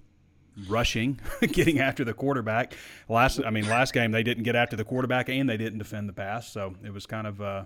[0.68, 1.18] rushing,
[1.52, 2.74] getting after the quarterback.
[3.08, 6.08] Last, I mean, last game they didn't get after the quarterback and they didn't defend
[6.08, 7.64] the pass, so it was kind of uh,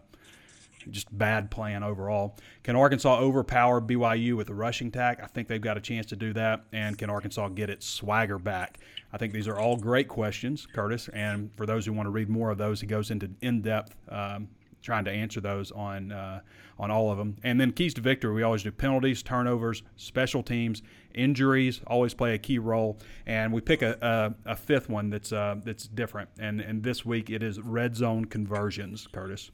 [0.90, 2.36] just bad plan overall.
[2.62, 5.20] Can Arkansas overpower BYU with a rushing attack?
[5.22, 6.64] I think they've got a chance to do that.
[6.72, 8.78] And can Arkansas get its swagger back?
[9.12, 11.08] I think these are all great questions, Curtis.
[11.08, 13.96] And for those who want to read more of those, he goes into in depth.
[14.08, 14.48] Um,
[14.86, 16.40] trying to answer those on uh,
[16.78, 17.36] on all of them.
[17.42, 20.82] And then keys to victory, we always do penalties, turnovers, special teams,
[21.14, 22.98] injuries always play a key role.
[23.26, 23.98] And we pick a,
[24.46, 26.30] a, a fifth one that's uh, that's different.
[26.38, 29.50] And and this week it is red zone conversions, Curtis.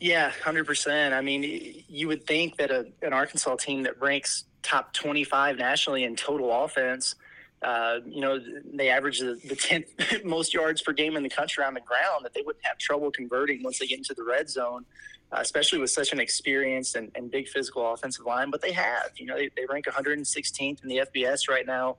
[0.00, 1.14] Yeah, hundred percent.
[1.14, 6.04] I mean, you would think that a, an Arkansas team that ranks top twenty-five nationally
[6.04, 7.14] in total offense,
[7.62, 8.40] uh, you know,
[8.72, 9.88] they average the, tenth
[10.24, 13.10] most yards per game in the country on the ground, that they wouldn't have trouble
[13.10, 14.86] converting once they get into the red zone,
[15.32, 18.50] uh, especially with such an experienced and, and big physical offensive line.
[18.50, 21.98] But they have, you know, they, they rank 116th in the FBS right now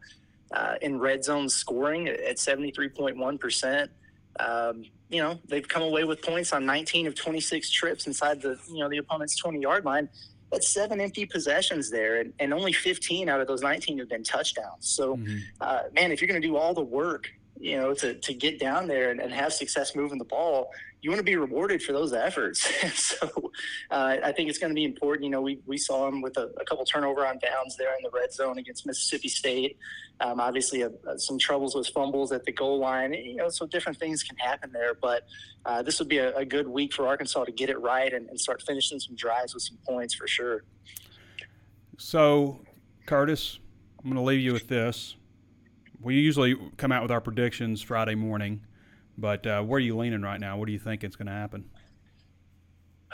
[0.52, 3.92] uh, in red zone scoring at 73.1 percent.
[4.40, 8.58] Um, you know, they've come away with points on 19 of 26 trips inside the,
[8.70, 10.10] you know, the opponent's 20 yard line.
[10.52, 14.24] That's seven empty possessions there, and, and only 15 out of those 19 have been
[14.24, 14.90] touchdowns.
[14.90, 15.38] So, mm-hmm.
[15.62, 18.60] uh, man, if you're going to do all the work, you know, to, to get
[18.60, 21.94] down there and, and have success moving the ball, you want to be rewarded for
[21.94, 22.70] those efforts.
[22.94, 23.52] so
[23.90, 25.24] uh, I think it's going to be important.
[25.26, 28.04] You know, we, we saw him with a, a, couple turnover on downs there in
[28.04, 29.78] the red zone against Mississippi State.
[30.20, 33.14] Um, obviously, a, a, some troubles with fumbles at the goal line.
[33.14, 34.94] You know, so different things can happen there.
[34.94, 35.24] But
[35.66, 38.30] uh, this would be a, a, good week for Arkansas to get it right and,
[38.30, 40.64] and start finishing some drives with some points for sure.
[41.98, 42.60] So,
[43.08, 43.60] Curtis,
[44.00, 45.16] I'm going to leave you with this.
[46.00, 48.62] We usually come out with our predictions Friday morning.
[49.22, 50.58] But uh, where are you leaning right now?
[50.58, 51.70] What do you think is going to happen?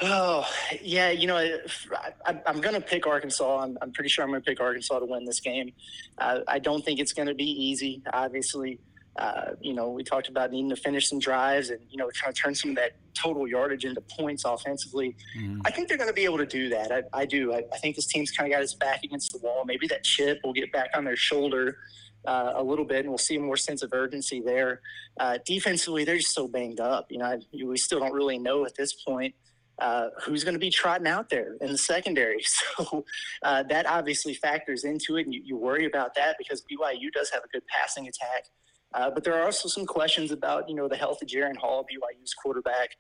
[0.02, 0.48] Oh,
[0.82, 1.10] yeah.
[1.10, 3.60] You know, I, am going to pick Arkansas.
[3.60, 5.74] I'm, I'm, pretty sure I'm going to pick Arkansas to win this game.
[6.18, 8.80] Uh, I don't think it's going to be easy, obviously.
[9.18, 12.32] Uh, you know, we talked about needing to finish some drives and, you know, trying
[12.32, 15.16] to turn some of that total yardage into points offensively.
[15.38, 15.62] Mm.
[15.66, 16.92] I think they're going to be able to do that.
[16.92, 17.54] I, I do.
[17.54, 19.64] I, I, think this team's kind of got its back against the wall.
[19.66, 21.80] Maybe that chip will get back on their shoulder
[22.28, 24.82] uh, a little bit, and we'll see more sense of urgency there.
[25.20, 27.08] Uh, defensively, they're just so banged up.
[27.10, 29.34] You know, we still don't really know at this point
[29.80, 32.44] uh, who's going to be trotting out there in the secondary.
[32.78, 33.06] So
[33.44, 37.30] uh, that obviously factors into it, and you, you, worry about that because BYU does
[37.32, 38.46] have a good passing attack.
[38.94, 41.84] Uh, but there are also some questions about, you know, the health of Jaren Hall,
[41.84, 42.92] BYU's quarterback.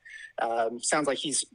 [0.41, 1.45] Um, sounds like he's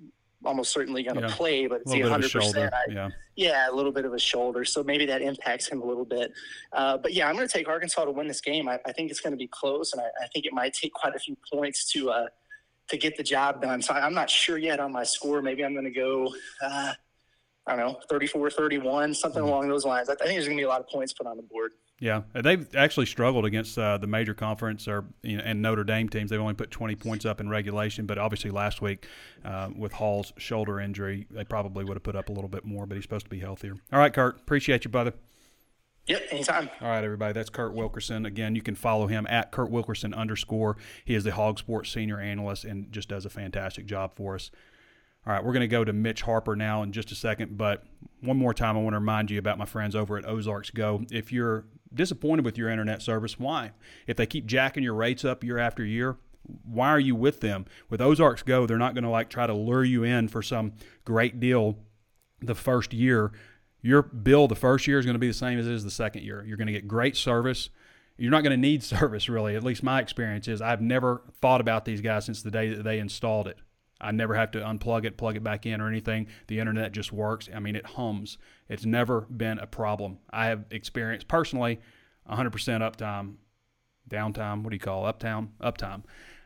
[0.45, 1.35] almost certainly going to yeah.
[1.35, 2.71] play, but it's 100%.
[2.91, 3.11] yeah.
[3.37, 4.65] yeah, a little bit of a shoulder.
[4.65, 6.33] So maybe that impacts him a little bit.
[6.73, 8.69] Uh, but yeah, I'm going to take Arkansas to win this game.
[8.69, 10.93] I, I think it's going to be close, and I, I, think it might take
[10.93, 12.27] quite a few points to uh,
[12.89, 13.83] to get the job done.
[13.83, 15.43] So I'm not sure yet on my score.
[15.43, 16.33] Maybe I'm going to go.
[16.63, 16.93] Uh,
[17.67, 19.49] I don't know, 34 31, something mm-hmm.
[19.49, 20.09] along those lines.
[20.09, 21.73] I think there's going to be a lot of points put on the board.
[22.03, 26.09] Yeah, they've actually struggled against uh, the major conference or you know, and Notre Dame
[26.09, 26.31] teams.
[26.31, 29.07] They've only put 20 points up in regulation, but obviously last week
[29.45, 32.87] uh, with Hall's shoulder injury, they probably would have put up a little bit more.
[32.87, 33.77] But he's supposed to be healthier.
[33.93, 35.13] All right, Kurt, appreciate you, brother.
[36.09, 36.71] Yep, anytime.
[36.81, 37.35] All right, everybody.
[37.35, 38.27] That's Kurt Wilkerson.
[38.27, 40.77] Again, you can follow him at Kurt Wilkerson underscore.
[41.05, 44.51] He is the Hawg Sports senior analyst and just does a fantastic job for us.
[45.25, 47.85] All right, we're going to go to Mitch Harper now in just a second, but
[48.23, 51.05] one more time, I want to remind you about my friends over at Ozarks Go.
[51.11, 53.73] If you're disappointed with your internet service, why?
[54.07, 56.17] If they keep jacking your rates up year after year,
[56.65, 57.67] why are you with them?
[57.91, 60.73] With Ozarks Go, they're not going to like try to lure you in for some
[61.05, 61.79] great deal
[62.41, 63.33] the first year.
[63.81, 65.91] Your bill the first year is going to be the same as it is the
[65.91, 66.45] second year.
[66.47, 67.71] You're going to get great service.
[68.17, 69.57] You're not going to need service, really.
[69.57, 72.85] At least my experience is I've never thought about these guys since the day that
[72.85, 73.59] they installed it.
[74.03, 76.27] I never have to unplug it, plug it back in, or anything.
[76.49, 77.49] The internet just works.
[77.55, 78.39] I mean, it hums.
[78.69, 80.19] It's never been a problem.
[80.31, 81.81] I have experienced personally
[82.29, 83.35] 100% uptime,
[84.11, 84.63] downtime.
[84.63, 85.11] What do you call it?
[85.11, 85.53] uptown?
[85.61, 86.03] Uptime.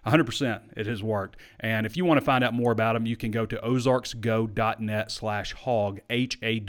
[0.07, 1.37] 100% it has worked.
[1.59, 5.11] And if you want to find out more about them, you can go to ozarksgo.net
[5.11, 6.61] slash hog, H A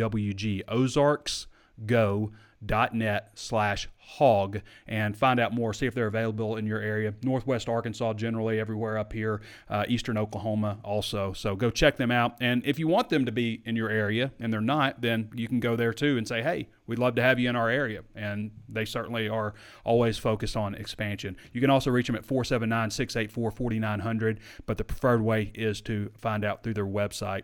[2.65, 7.13] Ozarksgo.net slash hog and find out more see if they're available in your area.
[7.23, 11.33] Northwest arkansas generally everywhere up here uh, eastern oklahoma also.
[11.33, 12.35] So go check them out.
[12.39, 15.47] And if you want them to be in your area and they're not then you
[15.47, 18.01] can go there too and say hey we'd love to have you in our area.
[18.15, 19.53] And they certainly are
[19.83, 21.35] always focused on expansion.
[21.53, 26.63] You can also reach them at 479-684-4900 but the preferred way is to find out
[26.63, 27.43] through their website.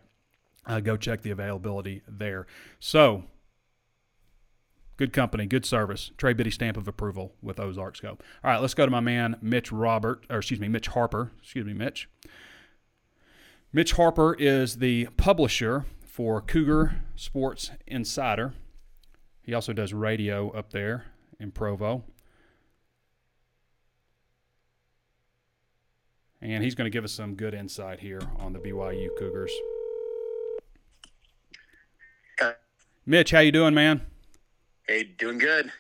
[0.66, 2.48] Uh, go check the availability there.
[2.80, 3.26] So
[4.96, 6.12] Good company, good service.
[6.18, 8.10] Trey Biddy stamp of approval with Ozarks Go.
[8.10, 11.32] All right, let's go to my man Mitch Robert, or excuse me, Mitch Harper.
[11.41, 12.08] Excuse me, Mitch.
[13.72, 18.54] Mitch Harper is the publisher for Cougar Sports Insider.
[19.41, 21.06] He also does radio up there
[21.39, 22.04] in Provo.
[26.39, 29.52] And he's going to give us some good insight here on the BYU Cougars.
[33.06, 34.02] Mitch, how you doing, man?
[34.88, 35.72] Hey, doing good.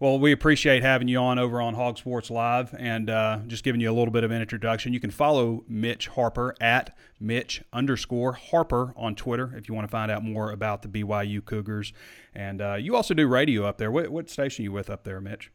[0.00, 3.80] Well, we appreciate having you on over on Hawg Sports Live and uh, just giving
[3.80, 4.92] you a little bit of an introduction.
[4.92, 9.90] You can follow Mitch Harper at Mitch underscore Harper on Twitter if you want to
[9.90, 11.92] find out more about the BYU Cougars.
[12.34, 13.90] And uh, you also do radio up there.
[13.90, 15.50] What, what station are you with up there, Mitch?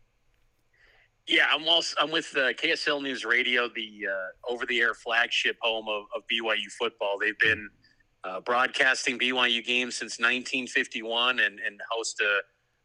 [1.26, 6.04] Yeah, I'm also I'm with uh, KSL News Radio, the uh, over-the-air flagship home of,
[6.14, 7.18] of BYU football.
[7.18, 7.70] They've been
[8.26, 12.42] uh, broadcasting BYU games since 1951 and, and host a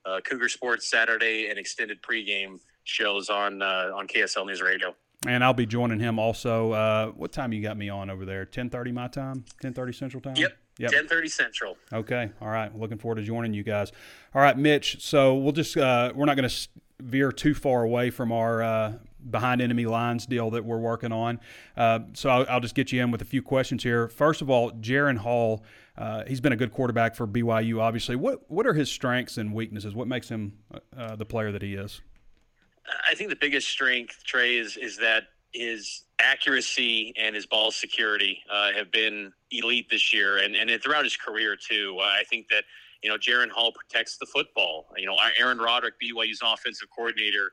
[0.08, 4.94] uh, Cougar Sports Saturday and extended pregame shows on uh, on KSL News Radio.
[5.26, 6.72] And I'll be joining him also.
[6.72, 8.44] Uh, what time you got me on over there?
[8.44, 9.44] Ten thirty my time.
[9.60, 10.36] Ten thirty Central time.
[10.36, 10.56] Yep.
[10.78, 10.90] Yep.
[10.90, 11.76] Ten thirty Central.
[11.92, 12.30] Okay.
[12.40, 12.76] All right.
[12.76, 13.90] Looking forward to joining you guys.
[14.34, 15.02] All right, Mitch.
[15.02, 16.68] So we'll just uh, we're not going to
[17.00, 18.92] veer too far away from our uh,
[19.30, 21.40] behind enemy lines deal that we're working on.
[21.76, 24.08] Uh, so I'll, I'll, just get you in with a few questions here.
[24.08, 25.62] First of all, Jaren Hall
[25.98, 28.14] uh, he's been a good quarterback for BYU, obviously.
[28.14, 29.96] What what are his strengths and weaknesses?
[29.96, 30.52] What makes him
[30.96, 32.00] uh, the player that he is?
[33.10, 38.40] I think the biggest strength, Trey, is is that his accuracy and his ball security
[38.50, 41.98] uh, have been elite this year, and and throughout his career too.
[42.00, 42.62] I think that
[43.02, 44.86] you know Jaren Hall protects the football.
[44.96, 47.50] You know, Aaron Roderick, BYU's offensive coordinator,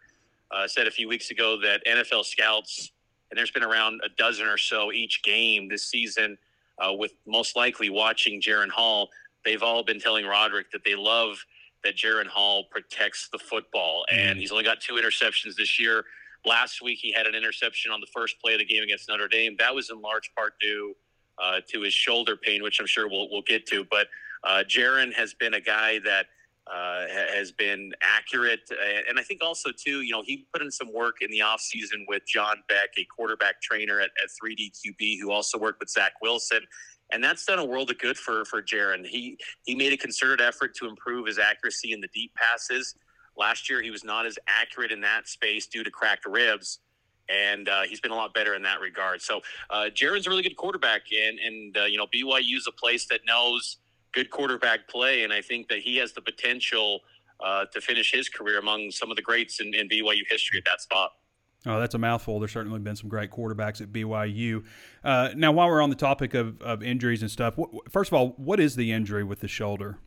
[0.51, 2.91] uh, said a few weeks ago that NFL scouts,
[3.31, 6.37] and there's been around a dozen or so each game this season
[6.77, 9.09] uh, with most likely watching Jaren Hall,
[9.43, 11.37] they've all been telling Roderick that they love
[11.83, 14.05] that Jaren Hall protects the football.
[14.11, 14.39] And mm-hmm.
[14.39, 16.03] he's only got two interceptions this year.
[16.45, 19.27] Last week, he had an interception on the first play of the game against Notre
[19.27, 19.55] Dame.
[19.57, 20.95] That was in large part due
[21.41, 23.85] uh, to his shoulder pain, which I'm sure we'll, we'll get to.
[23.89, 24.07] But
[24.43, 26.27] uh, Jaren has been a guy that
[26.67, 28.69] uh, has been accurate.
[29.07, 32.05] And I think also, too, you know, he put in some work in the offseason
[32.07, 36.13] with John Beck, a quarterback trainer at, at 3D QB, who also worked with Zach
[36.21, 36.61] Wilson.
[37.11, 39.05] And that's done a world of good for, for Jaren.
[39.05, 42.95] He, he made a concerted effort to improve his accuracy in the deep passes.
[43.37, 46.79] Last year, he was not as accurate in that space due to cracked ribs
[47.27, 49.21] and uh, he's been a lot better in that regard.
[49.21, 53.07] So uh, Jaren's a really good quarterback, and and uh, you know BYU's a place
[53.07, 53.77] that knows
[54.15, 57.01] good quarterback play, and I think that he has the potential
[57.43, 60.65] uh, to finish his career among some of the greats in, in BYU history at
[60.65, 61.11] that spot.
[61.67, 62.39] Oh, that's a mouthful.
[62.39, 64.63] There's certainly been some great quarterbacks at BYU.
[65.03, 67.57] Uh, now, while we're on the topic of, of injuries and stuff,
[67.89, 69.97] first of all, what is the injury with the shoulder?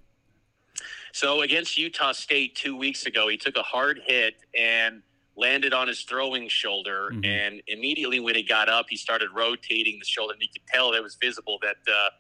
[1.13, 5.03] So, against Utah State two weeks ago, he took a hard hit and
[5.37, 7.11] landed on his throwing shoulder.
[7.13, 7.25] Mm-hmm.
[7.25, 10.35] And immediately when he got up, he started rotating the shoulder.
[10.35, 12.11] And you could tell it was visible that uh,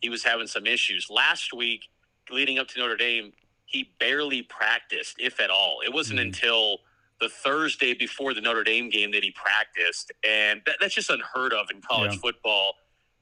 [0.00, 1.08] he was having some issues.
[1.10, 1.88] Last week,
[2.30, 3.32] leading up to Notre Dame,
[3.66, 5.80] he barely practiced, if at all.
[5.84, 6.28] It wasn't mm-hmm.
[6.28, 6.78] until
[7.20, 10.10] the Thursday before the Notre Dame game that he practiced.
[10.28, 12.18] And that, that's just unheard of in college yeah.
[12.18, 12.74] football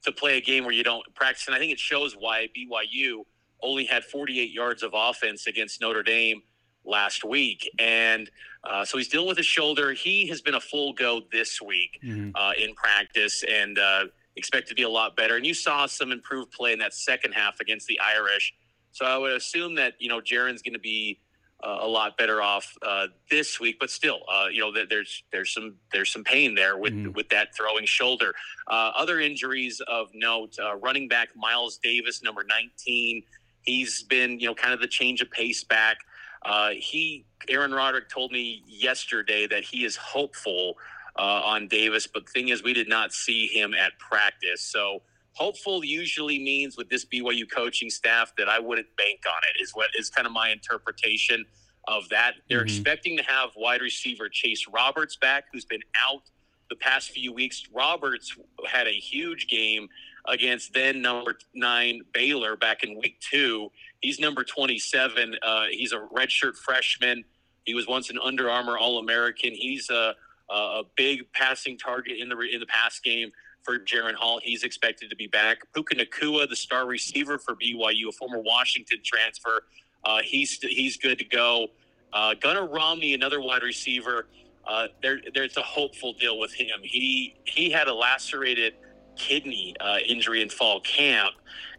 [0.04, 1.46] to play a game where you don't practice.
[1.48, 3.24] And I think it shows why BYU
[3.60, 6.42] only had 48 yards of offense against Notre Dame
[6.84, 7.68] last week.
[7.78, 8.30] And
[8.64, 9.92] uh, so he's dealing with his shoulder.
[9.92, 12.30] He has been a full go this week mm-hmm.
[12.34, 13.44] uh, in practice.
[13.50, 14.04] And, uh,
[14.38, 15.36] expect to be a lot better.
[15.36, 18.54] And you saw some improved play in that second half against the Irish.
[18.92, 21.20] So I would assume that you know Jaren's going to be
[21.62, 25.52] uh, a lot better off uh, this week, but still, uh, you know, there's there's
[25.52, 27.12] some there's some pain there with mm-hmm.
[27.12, 28.32] with that throwing shoulder.
[28.68, 33.22] Uh, other injuries of note: uh, running back Miles Davis, number 19.
[33.62, 35.98] He's been you know kind of the change of pace back.
[36.44, 40.76] Uh, he Aaron Roderick told me yesterday that he is hopeful
[41.18, 42.06] uh, on Davis.
[42.06, 44.62] But the thing is, we did not see him at practice.
[44.62, 45.02] So
[45.32, 49.62] hopeful usually means with this BYU coaching staff that I wouldn't bank on it.
[49.62, 51.44] Is what is kind of my interpretation
[51.88, 52.34] of that.
[52.48, 52.66] They're mm-hmm.
[52.66, 56.22] expecting to have wide receiver Chase Roberts back, who's been out
[56.70, 57.64] the past few weeks.
[57.72, 59.88] Roberts had a huge game
[60.26, 63.70] against then number nine Baylor back in week two.
[64.00, 65.36] He's number 27.
[65.42, 67.24] Uh, he's a redshirt freshman.
[67.64, 69.52] He was once an Under Armour All American.
[69.52, 70.14] He's a
[70.50, 73.30] uh, a big passing target in the in the pass game
[73.62, 74.40] for Jaren Hall.
[74.42, 75.58] He's expected to be back.
[75.74, 79.64] Puka Nacua, the star receiver for BYU, a former Washington transfer,
[80.04, 81.68] uh, he's he's good to go.
[82.12, 84.26] Uh, Gunnar Romney, another wide receiver.
[84.66, 86.80] Uh, there, there's a hopeful deal with him.
[86.82, 88.74] He he had a lacerated
[89.16, 91.34] kidney uh, injury in fall camp,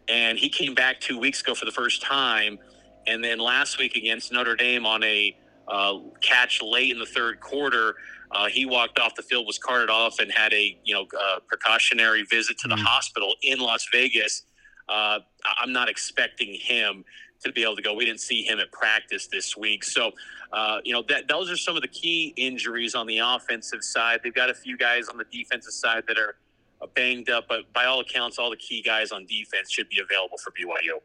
[0.08, 2.58] and he came back two weeks ago for the first time.
[3.06, 7.40] And then last week against Notre Dame on a uh, catch late in the third
[7.40, 7.94] quarter,
[8.32, 11.40] uh, he walked off the field, was carted off, and had a you know uh,
[11.46, 12.84] precautionary visit to the mm-hmm.
[12.84, 14.42] hospital in Las Vegas.
[14.88, 15.20] Uh,
[15.60, 17.04] I'm not expecting him
[17.44, 17.94] to be able to go.
[17.94, 20.12] We didn't see him at practice this week, so
[20.52, 24.20] uh, you know that those are some of the key injuries on the offensive side.
[24.22, 26.36] They've got a few guys on the defensive side that are
[26.94, 30.38] banged up, but by all accounts, all the key guys on defense should be available
[30.38, 31.00] for BYU.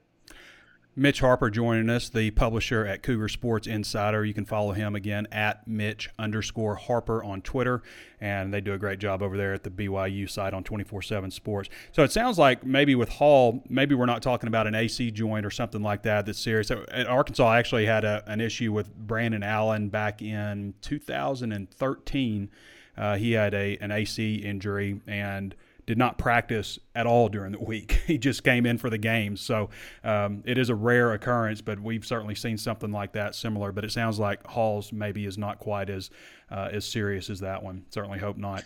[0.98, 4.24] Mitch Harper joining us, the publisher at Cougar Sports Insider.
[4.24, 7.84] You can follow him again at Mitch underscore Harper on Twitter,
[8.22, 11.32] and they do a great job over there at the BYU site on 24 7
[11.32, 11.70] Sports.
[11.92, 15.46] So it sounds like maybe with Hall, maybe we're not talking about an AC joint
[15.46, 16.72] or something like that that's serious.
[16.72, 22.50] Arkansas actually had a, an issue with Brandon Allen back in 2013.
[22.98, 25.56] Uh, he had a an AC injury and
[25.86, 28.02] did not practice at all during the week.
[28.06, 29.42] he just came in for the games.
[29.42, 29.70] So
[30.04, 33.72] um, it is a rare occurrence, but we've certainly seen something like that similar.
[33.72, 36.10] But it sounds like Hall's maybe is not quite as
[36.52, 37.86] uh, as serious as that one.
[37.90, 38.64] Certainly hope not.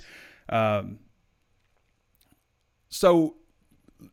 [0.49, 0.99] Um,
[2.89, 3.35] so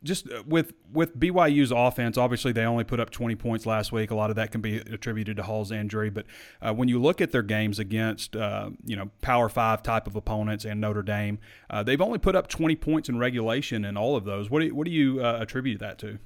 [0.03, 4.11] just uh, with with BYU's offense, obviously they only put up 20 points last week.
[4.11, 6.25] A lot of that can be attributed to Hall's injury, but
[6.61, 10.15] uh, when you look at their games against uh, you know Power Five type of
[10.15, 14.15] opponents and Notre Dame, uh, they've only put up 20 points in regulation in all
[14.15, 14.49] of those.
[14.49, 16.19] What do you, what do you uh, attribute that to?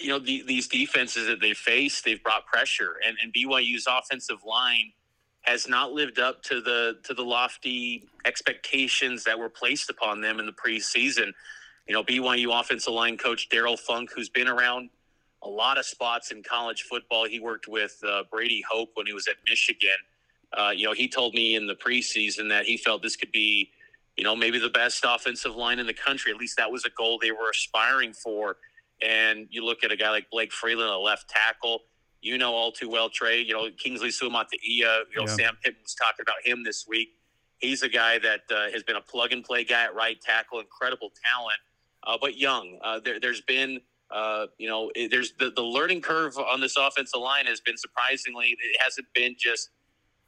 [0.00, 4.42] You know the, these defenses that they face, they've brought pressure, and, and BYU's offensive
[4.44, 4.92] line
[5.42, 10.40] has not lived up to the to the lofty expectations that were placed upon them
[10.40, 11.32] in the preseason
[11.88, 14.90] you know, BYU offensive line coach Darrell Funk, who's been around
[15.42, 17.26] a lot of spots in college football.
[17.26, 19.96] He worked with uh, Brady Hoke when he was at Michigan.
[20.56, 23.70] Uh, you know, he told me in the preseason that he felt this could be,
[24.16, 26.32] you know, maybe the best offensive line in the country.
[26.32, 28.56] At least that was a goal they were aspiring for.
[29.02, 31.82] And you look at a guy like Blake Freeland, a left tackle.
[32.22, 33.42] You know all too well, Trey.
[33.42, 34.48] You know Kingsley Suamataia.
[34.62, 35.26] You know yeah.
[35.26, 37.10] Sam Pittman was talking about him this week.
[37.58, 40.60] He's a guy that uh, has been a plug and play guy at right tackle,
[40.60, 41.58] incredible talent
[42.20, 42.78] but young.
[42.82, 43.80] Uh, there, has been,
[44.10, 48.56] uh, you know, there's the, the learning curve on this offensive line has been surprisingly,
[48.58, 49.70] it hasn't been just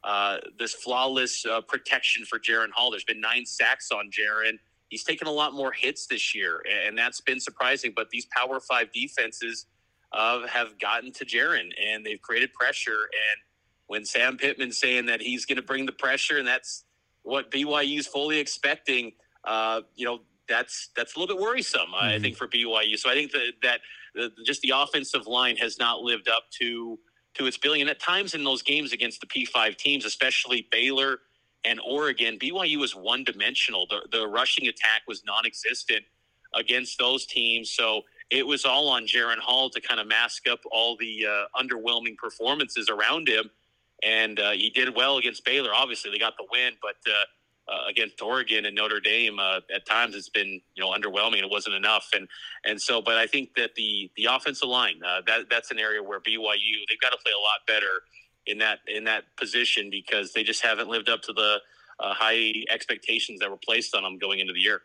[0.05, 2.91] uh, this flawless uh, protection for Jaren Hall.
[2.91, 4.59] There's been nine sacks on Jaren.
[4.89, 7.93] He's taken a lot more hits this year, and that's been surprising.
[7.95, 9.67] But these Power Five defenses
[10.13, 12.93] uh, have gotten to Jaren, and they've created pressure.
[12.93, 13.41] And
[13.87, 16.85] when Sam Pittman's saying that he's going to bring the pressure, and that's
[17.23, 19.13] what BYU's fully expecting,
[19.45, 21.81] uh, you know, that's that's a little bit worrisome.
[21.95, 22.05] Mm-hmm.
[22.05, 22.99] I think for BYU.
[22.99, 23.81] So I think that that
[24.15, 26.99] the, just the offensive line has not lived up to
[27.35, 27.89] to its billion.
[27.89, 31.21] At times in those games against the P5 teams, especially Baylor
[31.65, 33.87] and Oregon, BYU was one dimensional.
[33.87, 36.05] The, the rushing attack was non existent
[36.55, 37.71] against those teams.
[37.71, 41.61] So it was all on Jaren Hall to kind of mask up all the uh,
[41.61, 43.51] underwhelming performances around him.
[44.03, 45.71] And uh, he did well against Baylor.
[45.75, 47.25] Obviously, they got the win, but uh,
[47.69, 51.39] uh, against Oregon and Notre Dame, uh, at times it's been you know underwhelming.
[51.43, 52.27] It wasn't enough, and
[52.65, 56.03] and so, but I think that the the offensive line uh, that that's an area
[56.03, 58.03] where BYU they've got to play a lot better
[58.47, 61.59] in that in that position because they just haven't lived up to the
[62.01, 64.81] uh, high expectations that were placed on them going into the year.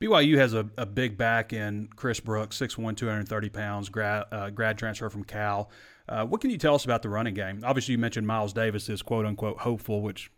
[0.00, 4.76] BYU has a, a big back in Chris Brooks, 6'1", 230 pounds, grad, uh, grad
[4.76, 5.70] transfer from Cal.
[6.06, 7.62] What can you tell us about the running game?
[7.64, 10.30] Obviously, you mentioned Miles Davis is quote unquote hopeful, which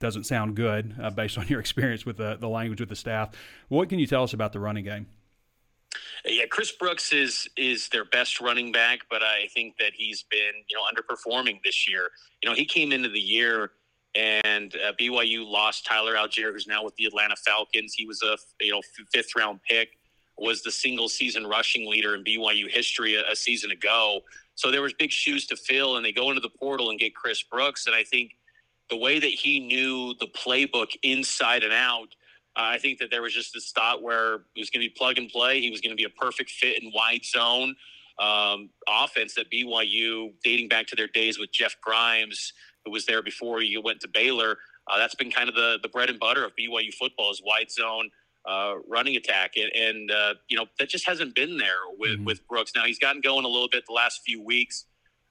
[0.00, 3.30] doesn't sound good uh, based on your experience with the, the language with the staff.
[3.68, 5.06] What can you tell us about the running game?
[6.24, 10.52] Yeah, Chris Brooks is is their best running back, but I think that he's been
[10.68, 12.10] you know underperforming this year.
[12.42, 13.72] You know, he came into the year
[14.14, 17.94] and uh, BYU lost Tyler Allgeier, who's now with the Atlanta Falcons.
[17.94, 18.82] He was a you know
[19.12, 19.98] fifth round pick,
[20.36, 24.20] was the single season rushing leader in BYU history a, a season ago.
[24.54, 27.14] So there was big shoes to fill, and they go into the portal and get
[27.14, 28.32] Chris Brooks, and I think
[28.90, 32.08] the way that he knew the playbook inside and out,
[32.56, 34.94] uh, I think that there was just this thought where it was going to be
[34.96, 35.60] plug and play.
[35.60, 37.76] He was going to be a perfect fit in wide zone
[38.20, 42.52] um, offense that BYU, dating back to their days with Jeff Grimes,
[42.84, 44.58] who was there before you went to Baylor.
[44.86, 47.70] Uh, that's been kind of the, the bread and butter of BYU football is wide
[47.70, 48.10] zone
[48.44, 49.52] uh, running attack.
[49.56, 52.24] And, and uh, you know, that just hasn't been there with, mm-hmm.
[52.24, 52.72] with Brooks.
[52.74, 54.84] Now he's gotten going a little bit the last few weeks.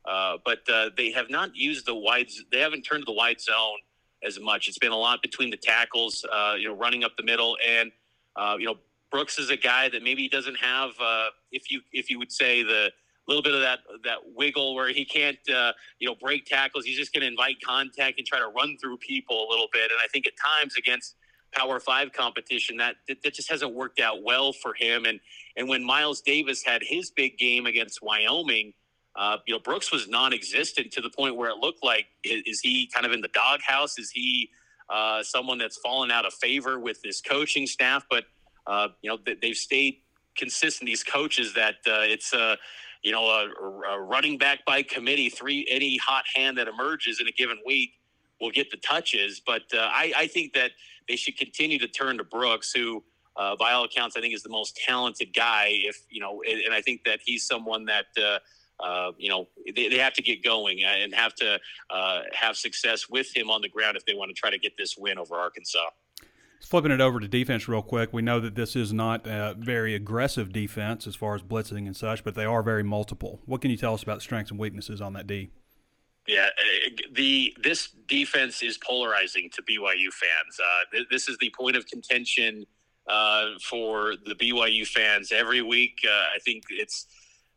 [0.09, 2.27] Uh, but uh, they have not used the wide.
[2.51, 3.77] They haven't turned to the wide zone
[4.23, 4.67] as much.
[4.67, 7.91] It's been a lot between the tackles, uh, you know, running up the middle, and
[8.35, 8.75] uh, you know,
[9.11, 12.63] Brooks is a guy that maybe doesn't have, uh, if you if you would say
[12.63, 12.91] the
[13.27, 15.37] little bit of that that wiggle where he can't,
[15.99, 16.85] you know, break tackles.
[16.85, 19.91] He's just going to invite contact and try to run through people a little bit.
[19.91, 21.15] And I think at times against
[21.53, 25.05] Power Five competition, that that just hasn't worked out well for him.
[25.05, 25.19] And
[25.55, 28.73] and when Miles Davis had his big game against Wyoming
[29.15, 32.59] uh, you know, Brooks was non-existent to the point where it looked like is, is
[32.61, 33.97] he kind of in the doghouse?
[33.97, 34.49] Is he
[34.89, 38.05] uh, someone that's fallen out of favor with this coaching staff?
[38.09, 38.25] But
[38.67, 39.97] uh, you know, they've stayed
[40.37, 40.87] consistent.
[40.87, 42.55] These coaches that uh, it's uh,
[43.03, 47.27] you know, a, a running back by committee, three any hot hand that emerges in
[47.27, 47.93] a given week
[48.39, 49.41] will get the touches.
[49.45, 50.71] But uh, I, I think that
[51.07, 53.03] they should continue to turn to Brooks, who,
[53.35, 55.69] uh, by all accounts, I think is the most talented guy.
[55.71, 58.05] If you know, and, and I think that he's someone that.
[58.79, 61.59] Uh, you know, they, they have to get going and have to
[61.89, 64.73] uh, have success with him on the ground if they want to try to get
[64.77, 65.89] this win over Arkansas.
[66.61, 69.95] Flipping it over to defense real quick, we know that this is not a very
[69.95, 73.39] aggressive defense as far as blitzing and such, but they are very multiple.
[73.45, 75.51] What can you tell us about strengths and weaknesses on that D?
[76.27, 80.59] Yeah, uh, the this defense is polarizing to BYU fans.
[80.59, 82.65] Uh, this is the point of contention
[83.07, 85.99] uh, for the BYU fans every week.
[86.05, 87.07] Uh, I think it's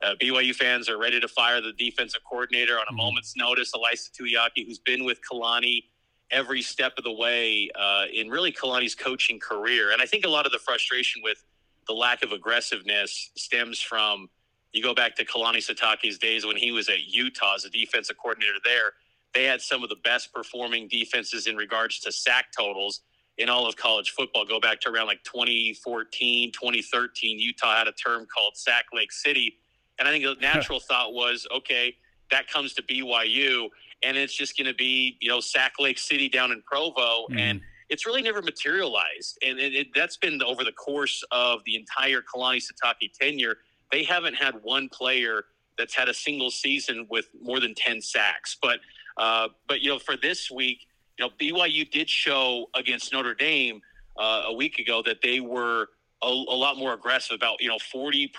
[0.03, 2.97] uh, BYU fans are ready to fire the defensive coordinator on a mm-hmm.
[2.97, 3.73] moment's notice.
[3.73, 5.85] Ilaisa Tuiaki, who's been with Kalani
[6.31, 10.29] every step of the way uh, in really Kalani's coaching career, and I think a
[10.29, 11.45] lot of the frustration with
[11.87, 14.29] the lack of aggressiveness stems from
[14.73, 18.17] you go back to Kalani Sitake's days when he was at Utah as a defensive
[18.17, 18.93] coordinator there.
[19.35, 23.03] They had some of the best performing defenses in regards to sack totals
[23.39, 24.45] in all of college football.
[24.45, 27.39] Go back to around like 2014, 2013.
[27.39, 29.59] Utah had a term called Sack Lake City.
[30.05, 31.97] And I think the natural thought was, okay,
[32.31, 33.69] that comes to BYU,
[34.03, 37.27] and it's just going to be, you know, Sack Lake City down in Provo.
[37.31, 37.39] Mm.
[37.39, 39.39] And it's really never materialized.
[39.47, 43.59] And it, it, that's been over the course of the entire Kalani Sitake tenure
[43.93, 45.45] they haven't had one player
[45.79, 48.57] that's had a single season with more than 10 sacks.
[48.61, 48.81] But,
[49.19, 50.87] uh, but you know, for this week,
[51.19, 53.81] you know, BYU did show against Notre Dame
[54.17, 55.91] uh, a week ago that they were
[56.23, 58.31] a, a, lot more aggressive about, you know, 40%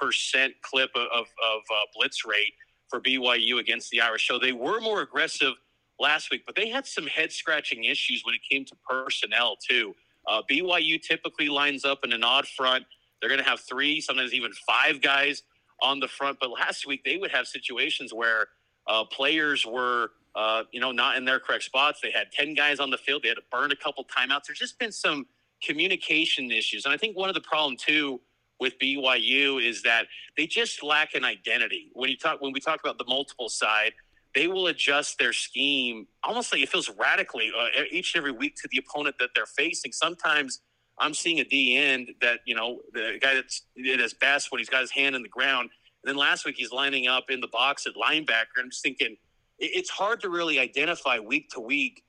[0.62, 2.54] clip of, of, uh, blitz rate
[2.90, 4.28] for BYU against the Irish.
[4.28, 5.54] So they were more aggressive
[6.00, 9.96] last week, but they had some head scratching issues when it came to personnel, too.
[10.28, 12.86] Uh, BYU typically lines up in an odd front.
[13.20, 15.44] They're going to have three, sometimes even five guys
[15.82, 16.38] on the front.
[16.40, 18.48] But last week they would have situations where
[18.88, 22.00] uh, players were, uh, you know, not in their correct spots.
[22.02, 23.24] They had ten guys on the field.
[23.24, 24.46] They had to burn a couple timeouts.
[24.48, 25.26] There's just been some
[25.66, 28.22] communication issues, and I think one of the problem too
[28.59, 30.05] with BYU is that
[30.38, 31.89] they just lack an identity.
[31.93, 33.93] When you talk, when we talk about the multiple side,
[34.36, 38.55] they will adjust their scheme almost like it feels radically uh, each and every week
[38.55, 39.91] to the opponent that they're facing.
[39.91, 40.61] Sometimes
[40.97, 44.59] I'm seeing a D end that, you know, the guy that's at his best when
[44.59, 45.70] he's got his hand in the ground.
[46.03, 48.59] And then last week he's lining up in the box at linebacker.
[48.59, 49.18] I'm just thinking
[49.59, 52.03] it's hard to really identify week to week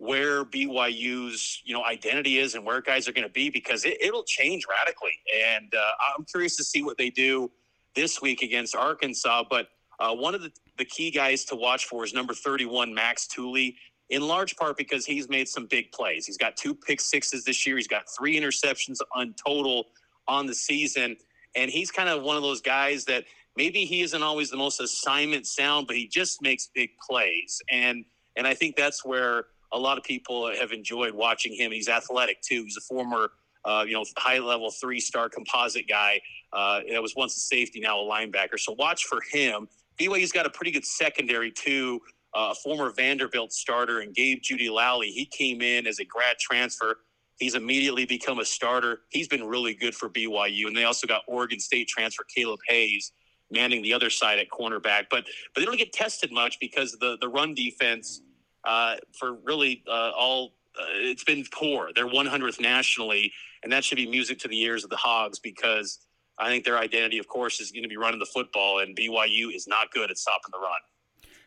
[0.00, 3.98] where BYU's, you know, identity is and where guys are going to be because it,
[4.10, 5.12] will change radically.
[5.46, 7.50] And uh, I'm curious to see what they do
[7.94, 9.44] this week against Arkansas.
[9.50, 13.26] But uh, one of the, the key guys to watch for is number 31, Max
[13.26, 13.76] Tooley
[14.08, 16.24] in large part because he's made some big plays.
[16.24, 17.76] He's got two pick sixes this year.
[17.76, 19.88] He's got three interceptions on total
[20.26, 21.14] on the season.
[21.54, 23.24] And he's kind of one of those guys that
[23.54, 27.60] maybe he isn't always the most assignment sound, but he just makes big plays.
[27.70, 31.72] And and I think that's where a lot of people have enjoyed watching him.
[31.72, 32.64] He's athletic too.
[32.64, 33.30] He's a former
[33.64, 36.20] uh, you know, high level three star composite guy.
[36.52, 38.58] Uh, that was once a safety, now a linebacker.
[38.58, 39.68] So watch for him.
[40.00, 42.00] BYU's got a pretty good secondary too
[42.34, 45.10] uh, a former Vanderbilt starter, and Gabe Jeudy-Lally.
[45.10, 46.98] He came in as a grad transfer.
[47.38, 49.00] He's immediately become a starter.
[49.08, 53.12] He's been really good for BYU, and they also got Oregon State transfer Kaleb Hayes
[53.50, 55.06] manning the other side at cornerback.
[55.10, 58.20] But but they don't get tested much because the the run defense
[58.64, 61.90] uh, for really uh, all uh, it's been poor.
[61.94, 63.32] They're 100th nationally,
[63.62, 65.98] and that should be music to the ears of the Hogs because
[66.38, 69.54] I think their identity, of course, is going to be running the football, and BYU
[69.54, 70.80] is not good at stopping the run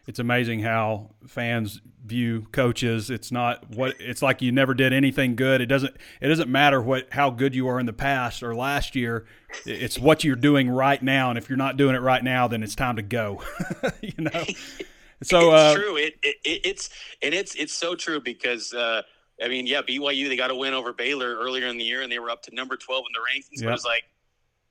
[0.05, 3.09] it's amazing how fans view coaches.
[3.09, 4.41] It's not what it's like.
[4.41, 5.61] You never did anything good.
[5.61, 5.95] It doesn't.
[6.19, 9.25] It doesn't matter what how good you are in the past or last year.
[9.65, 11.29] It's what you're doing right now.
[11.29, 13.41] And if you're not doing it right now, then it's time to go.
[14.01, 14.43] you know.
[15.23, 15.97] So it's uh, true.
[15.97, 16.89] It, it, it's
[17.21, 18.73] and it's it's so true because.
[18.73, 19.01] Uh,
[19.41, 22.11] I mean, yeah, BYU they got a win over Baylor earlier in the year, and
[22.11, 23.59] they were up to number twelve in the rankings.
[23.59, 23.63] Yep.
[23.63, 24.03] But it was like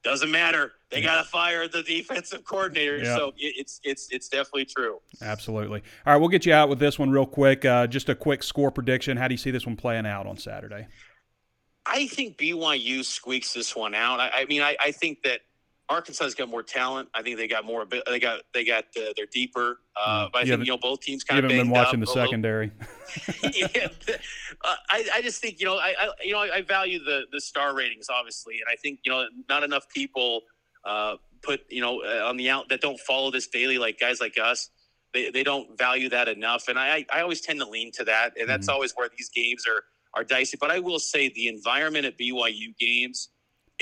[0.02, 0.72] doesn't matter.
[0.90, 1.06] They yeah.
[1.06, 2.98] got to fire the defensive coordinator.
[2.98, 3.16] Yeah.
[3.16, 5.00] So it's it's it's definitely true.
[5.20, 5.82] Absolutely.
[6.06, 7.64] All right, we'll get you out with this one real quick.
[7.64, 9.16] Uh, just a quick score prediction.
[9.16, 10.86] How do you see this one playing out on Saturday?
[11.86, 14.20] I think BYU squeaks this one out.
[14.20, 15.40] I, I mean, I, I think that
[15.92, 17.08] Arkansas's got more talent.
[17.14, 17.86] I think they got more.
[18.06, 19.78] They got they got uh, they're deeper.
[19.94, 20.32] Uh, mm.
[20.32, 21.50] but I think you know both teams kind of.
[21.50, 22.72] You haven't been watching the secondary.
[23.52, 23.88] yeah,
[24.64, 27.40] uh, I, I just think you know I, I you know I value the the
[27.40, 30.42] star ratings obviously, and I think you know not enough people
[30.84, 34.20] uh, put you know uh, on the out that don't follow this daily like guys
[34.20, 34.70] like us.
[35.12, 38.32] They, they don't value that enough, and I I always tend to lean to that,
[38.40, 39.84] and that's mm always where these games are
[40.14, 40.56] are dicey.
[40.58, 43.28] But I will say the environment at BYU games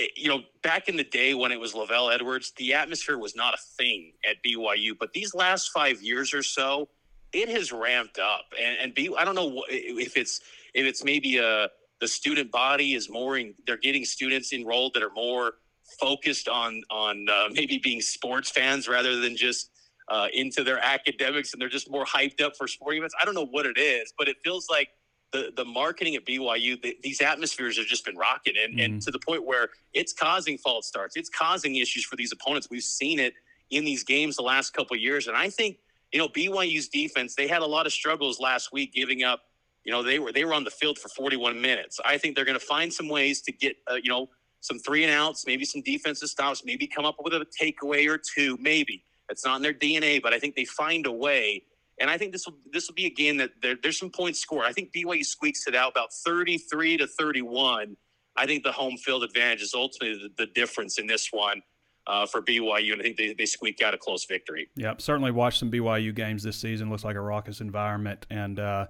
[0.01, 3.37] it, you know, back in the day when it was LaVell Edwards, the atmosphere was
[3.37, 4.93] not a thing at BYU.
[4.99, 6.89] But these last five years or so,
[7.33, 8.47] it has ramped up.
[8.61, 10.41] And, and B, I don't know if it's
[10.75, 11.69] if it's maybe a
[12.01, 15.55] the student body is more in, they're getting students enrolled that are more
[16.01, 19.71] focused on on uh, maybe being sports fans rather than just
[20.09, 23.15] uh, into their academics and they're just more hyped up for sporting events.
[23.21, 24.89] I don't know what it is, but it feels like
[25.33, 28.81] the the marketing at BYU, the, these atmospheres have just been rocking, and, mm-hmm.
[28.81, 32.69] and to the point where it's causing false starts, it's causing issues for these opponents.
[32.71, 33.35] We've seen it
[33.71, 35.79] in these games the last couple years, and I think
[36.13, 39.43] you know BYU's defense they had a lot of struggles last week, giving up.
[39.85, 42.01] You know they were they were on the field for 41 minutes.
[42.05, 44.29] I think they're going to find some ways to get uh, you know
[44.61, 48.19] some three and outs, maybe some defensive stops, maybe come up with a takeaway or
[48.19, 49.05] two, maybe.
[49.31, 51.63] It's not in their DNA, but I think they find a way
[52.01, 54.41] and I think this will this will be a game that there, there's some points
[54.41, 54.65] scored.
[54.65, 57.97] I think BYU squeaks it out about 33 to 31.
[58.37, 61.63] I think the home field advantage is ultimately the, the difference in this one.
[62.07, 64.69] Uh, for BYU, and I think they, they squeak out a close victory.
[64.75, 66.91] Yep, certainly watched some BYU games this season.
[66.91, 68.87] Looks like a raucous environment, and uh,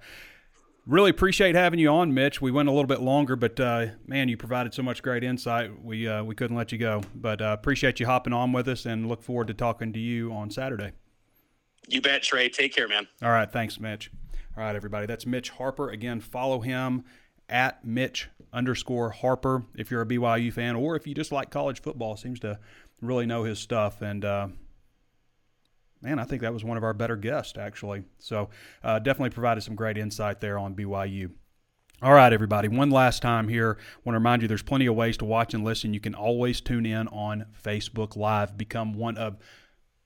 [0.86, 2.40] really appreciate having you on, Mitch.
[2.40, 5.82] We went a little bit longer, but uh, man, you provided so much great insight.
[5.82, 8.86] We uh, we couldn't let you go, but uh, appreciate you hopping on with us,
[8.86, 10.92] and look forward to talking to you on Saturday.
[11.90, 12.48] You bet, Trey.
[12.48, 13.08] Take care, man.
[13.20, 13.50] All right.
[13.50, 14.10] Thanks, Mitch.
[14.56, 15.06] All right, everybody.
[15.06, 15.90] That's Mitch Harper.
[15.90, 17.04] Again, follow him
[17.48, 21.82] at Mitch underscore Harper if you're a BYU fan or if you just like college
[21.82, 22.16] football.
[22.16, 22.60] Seems to
[23.02, 24.02] really know his stuff.
[24.02, 24.48] And, uh,
[26.00, 28.04] man, I think that was one of our better guests, actually.
[28.20, 28.50] So
[28.84, 31.32] uh, definitely provided some great insight there on BYU.
[32.02, 32.68] All right, everybody.
[32.68, 33.78] One last time here.
[34.04, 35.92] Want to remind you there's plenty of ways to watch and listen.
[35.92, 38.56] You can always tune in on Facebook Live.
[38.56, 39.36] Become one of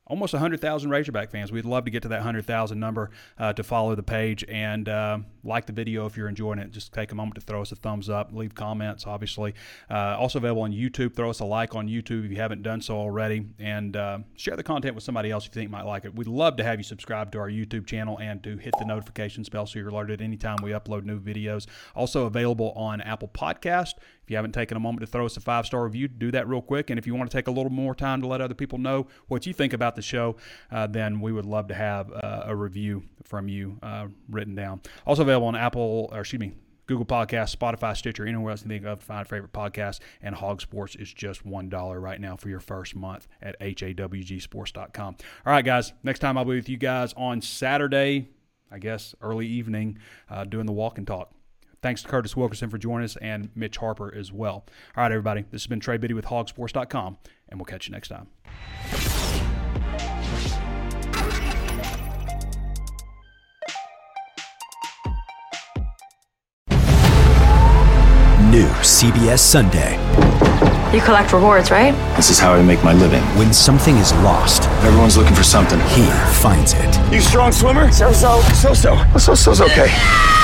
[0.06, 1.50] almost 100,000 Razorback fans.
[1.50, 5.18] We'd love to get to that 100,000 number uh, to follow the page and uh,
[5.42, 6.70] like the video if you're enjoying it.
[6.70, 9.54] Just take a moment to throw us a thumbs up, leave comments, obviously.
[9.90, 11.14] Uh, also available on YouTube.
[11.14, 14.56] Throw us a like on YouTube if you haven't done so already, and uh, share
[14.56, 16.14] the content with somebody else if you think might like it.
[16.14, 19.44] We'd love to have you subscribe to our YouTube channel and to hit the notification
[19.50, 21.66] bell so you're alerted anytime we upload new videos.
[21.94, 23.94] Also available on Apple Podcast.
[24.24, 26.48] If you haven't taken a moment to throw us a five star review, do that
[26.48, 26.90] real quick.
[26.90, 29.06] And if you want to take a little more time to let other people know
[29.28, 30.36] what you think about the show,
[30.70, 34.80] uh, then we would love to have uh, a review from you uh, written down.
[35.06, 36.54] Also available on Apple, or excuse me,
[36.86, 40.00] Google Podcasts, Spotify, Stitcher, anywhere else you think of, find a favorite podcast.
[40.22, 45.16] And Hawg Sports is just $1 right now for your first month at hawgsports.com.
[45.46, 48.28] All right, guys, next time I'll be with you guys on Saturday,
[48.70, 49.98] I guess early evening,
[50.28, 51.32] uh, doing the walk and talk.
[51.84, 54.64] Thanks to Curtis Wilkerson for joining us and Mitch Harper as well.
[54.96, 57.18] All right, everybody, this has been Trey Biddy with hawgsports.com,
[57.50, 58.28] and we'll catch you next time.
[68.50, 69.92] New CBS Sunday.
[70.96, 71.92] You collect rewards, right?
[72.16, 73.20] This is how I make my living.
[73.36, 75.78] When something is lost, everyone's looking for something.
[75.90, 76.06] He
[76.40, 77.12] finds it.
[77.12, 77.92] You strong swimmer?
[77.92, 78.40] So so.
[78.54, 78.96] So so.
[79.18, 80.43] So so's okay.